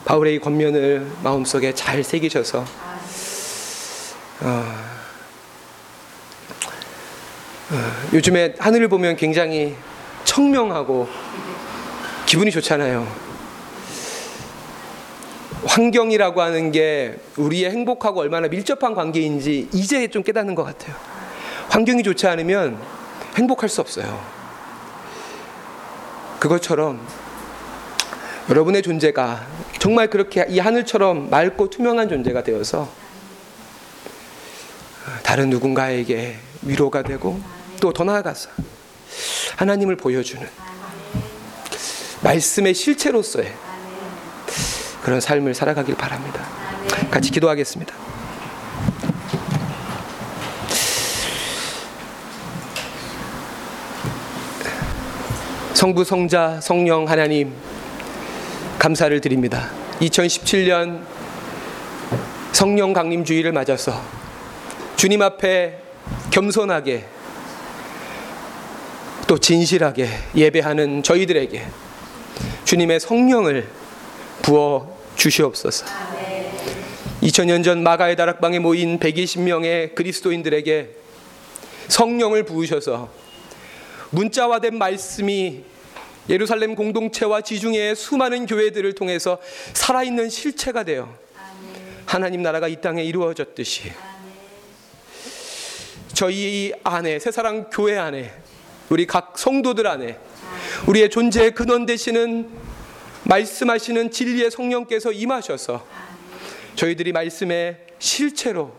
바울의 0.04 0.34
이 0.34 0.38
권면을 0.38 1.06
마음속에 1.22 1.74
잘 1.74 2.04
새기셔서 2.04 2.64
어, 4.40 4.74
어, 7.70 7.92
요즘에 8.12 8.54
하늘을 8.58 8.88
보면 8.88 9.16
굉장히 9.16 9.74
청명하고 10.24 11.08
기분이 12.26 12.50
좋잖아요. 12.50 13.28
환경이라고 15.64 16.40
하는 16.40 16.70
게 16.70 17.18
우리의 17.36 17.70
행복하고 17.70 18.20
얼마나 18.20 18.48
밀접한 18.48 18.94
관계인지 18.94 19.70
이제 19.72 20.06
좀 20.08 20.22
깨닫는 20.22 20.54
것 20.54 20.62
같아요. 20.62 20.94
환경이 21.70 22.02
좋지 22.02 22.26
않으면 22.26 22.97
행복할 23.36 23.68
수 23.68 23.80
없어요. 23.80 24.22
그것처럼 26.40 27.00
여러분의 28.48 28.82
존재가 28.82 29.46
정말 29.78 30.08
그렇게 30.08 30.46
이 30.48 30.58
하늘처럼 30.58 31.30
맑고 31.30 31.70
투명한 31.70 32.08
존재가 32.08 32.42
되어서 32.42 32.88
다른 35.22 35.50
누군가에게 35.50 36.38
위로가 36.62 37.02
되고 37.02 37.40
또 37.80 37.92
더 37.92 38.04
나아가서 38.04 38.50
하나님을 39.56 39.96
보여주는 39.96 40.46
말씀의 42.22 42.74
실체로서의 42.74 43.54
그런 45.02 45.20
삶을 45.20 45.54
살아가길 45.54 45.94
바랍니다. 45.94 46.44
같이 47.10 47.30
기도하겠습니다. 47.30 48.07
성부, 55.78 56.02
성자, 56.02 56.60
성령 56.60 57.08
하나님 57.08 57.52
감사를 58.80 59.20
드립니다. 59.20 59.70
2017년 60.00 61.04
성령 62.50 62.92
강림 62.92 63.24
주의를 63.24 63.52
맞아서 63.52 64.02
주님 64.96 65.22
앞에 65.22 65.78
겸손하게 66.32 67.04
또 69.28 69.38
진실하게 69.38 70.08
예배하는 70.34 71.04
저희들에게 71.04 71.64
주님의 72.64 72.98
성령을 72.98 73.68
부어 74.42 74.98
주시옵소서. 75.14 75.86
2000년 77.22 77.62
전 77.62 77.84
마가의 77.84 78.16
다락방에 78.16 78.58
모인 78.58 78.98
120명의 78.98 79.94
그리스도인들에게 79.94 80.88
성령을 81.86 82.42
부으셔서 82.42 83.27
문자화된 84.10 84.78
말씀이 84.78 85.64
예루살렘 86.28 86.74
공동체와 86.74 87.40
지중해의 87.40 87.96
수많은 87.96 88.46
교회들을 88.46 88.92
통해서 88.94 89.38
살아있는 89.72 90.28
실체가 90.28 90.84
되어 90.84 91.14
하나님 92.04 92.42
나라가 92.42 92.68
이 92.68 92.80
땅에 92.80 93.02
이루어졌듯이 93.02 93.92
저희 96.12 96.72
안에 96.84 97.18
새사랑 97.18 97.70
교회 97.70 97.96
안에 97.96 98.32
우리 98.88 99.06
각 99.06 99.38
성도들 99.38 99.86
안에 99.86 100.18
우리의 100.86 101.10
존재의 101.10 101.54
근원 101.54 101.86
되시는 101.86 102.50
말씀하시는 103.24 104.10
진리의 104.10 104.50
성령께서 104.50 105.12
임하셔서 105.12 105.86
저희들이 106.74 107.12
말씀의 107.12 107.78
실체로 107.98 108.74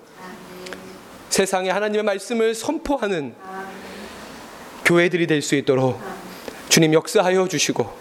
세상에 1.29 1.69
하나님의 1.69 2.03
말씀을 2.03 2.55
선포하는 2.55 3.35
교회들이 4.89 5.27
될 5.27 5.43
수 5.43 5.53
있도록 5.53 6.01
주님 6.67 6.95
역사하여 6.95 7.47
주시고 7.47 7.95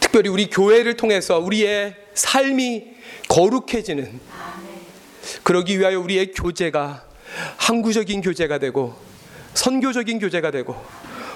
특별히 0.00 0.28
우리 0.28 0.50
교회를 0.50 0.96
통해서 0.96 1.38
우리의 1.38 1.94
삶이 2.12 2.86
거룩해지는 3.28 4.18
그러기 5.44 5.78
위하여 5.78 6.00
우리의 6.00 6.32
교제가 6.32 7.04
항구적인 7.56 8.20
교제가 8.20 8.58
되고 8.58 8.96
선교적인 9.54 10.18
교제가 10.18 10.50
되고 10.50 10.74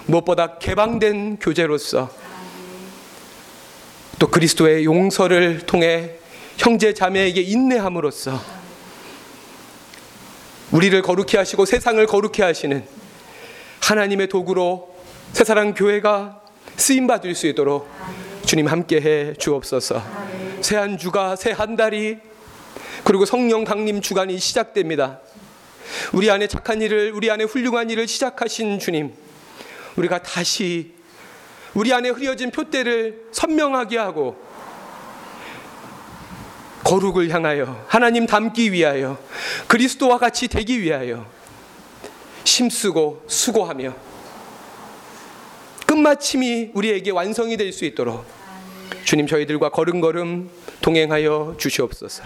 무엇보다 0.07 0.59
개방된 0.59 1.39
교제로서 1.39 2.11
또 4.19 4.27
그리스도의 4.27 4.85
용서를 4.85 5.61
통해 5.61 6.17
형제 6.57 6.93
자매에게 6.93 7.41
인내함으로써 7.41 8.41
우리를 10.73 11.01
거룩히 11.03 11.37
하시고 11.37 11.65
세상을 11.65 12.05
거룩히 12.07 12.43
하시는 12.43 12.85
하나님의 13.87 14.27
도구로 14.27 14.93
새사랑 15.33 15.75
교회가 15.75 16.41
쓰임 16.77 17.07
받을 17.07 17.37
수 17.37 17.47
있도록 17.47 17.89
주님 18.45 18.67
함께 18.67 19.01
해 19.01 19.33
주옵소서. 19.35 20.03
새 20.61 20.77
한 20.77 20.99
주가 20.99 21.37
새 21.37 21.53
한 21.53 21.77
달이 21.77 22.19
그리고 23.05 23.25
성령 23.25 23.63
강림 23.63 24.01
주간이 24.01 24.39
시작됩니다. 24.41 25.21
우리 26.13 26.29
안에 26.33 26.49
착한 26.49 26.83
일을 26.83 27.13
우리 27.15 27.31
안에 27.31 27.45
훌륭한 27.45 27.89
일을 27.89 28.09
시작하신 28.09 28.81
주님 28.81 29.15
우리가 29.95 30.21
다시 30.21 30.93
우리 31.75 31.93
안에 31.93 32.09
흐려진 32.09 32.51
표대를 32.51 33.27
선명하게 33.31 33.99
하고 33.99 34.37
거룩을 36.83 37.31
향하여 37.31 37.85
하나님 37.87 38.27
닮기 38.27 38.73
위하여 38.73 39.17
그리스도와 39.69 40.19
같이 40.19 40.49
되기 40.49 40.83
위하여 40.83 41.36
힘쓰고 42.47 43.23
수고하며 43.27 43.95
끝마침이 45.87 46.71
우리에게 46.75 47.11
완성이 47.11 47.57
될 47.57 47.73
수 47.73 47.85
있도록 47.85 48.25
주님 49.05 49.27
저희들과 49.27 49.71
걸음걸음 49.71 50.49
동행하여 50.81 51.57
주시옵소서. 51.59 52.23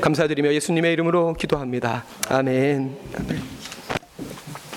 감사드리며 0.00 0.52
예수님의 0.54 0.92
이름으로 0.92 1.34
기도합니다. 1.34 2.04
아멘. 2.28 2.96
아멘. 3.16 3.42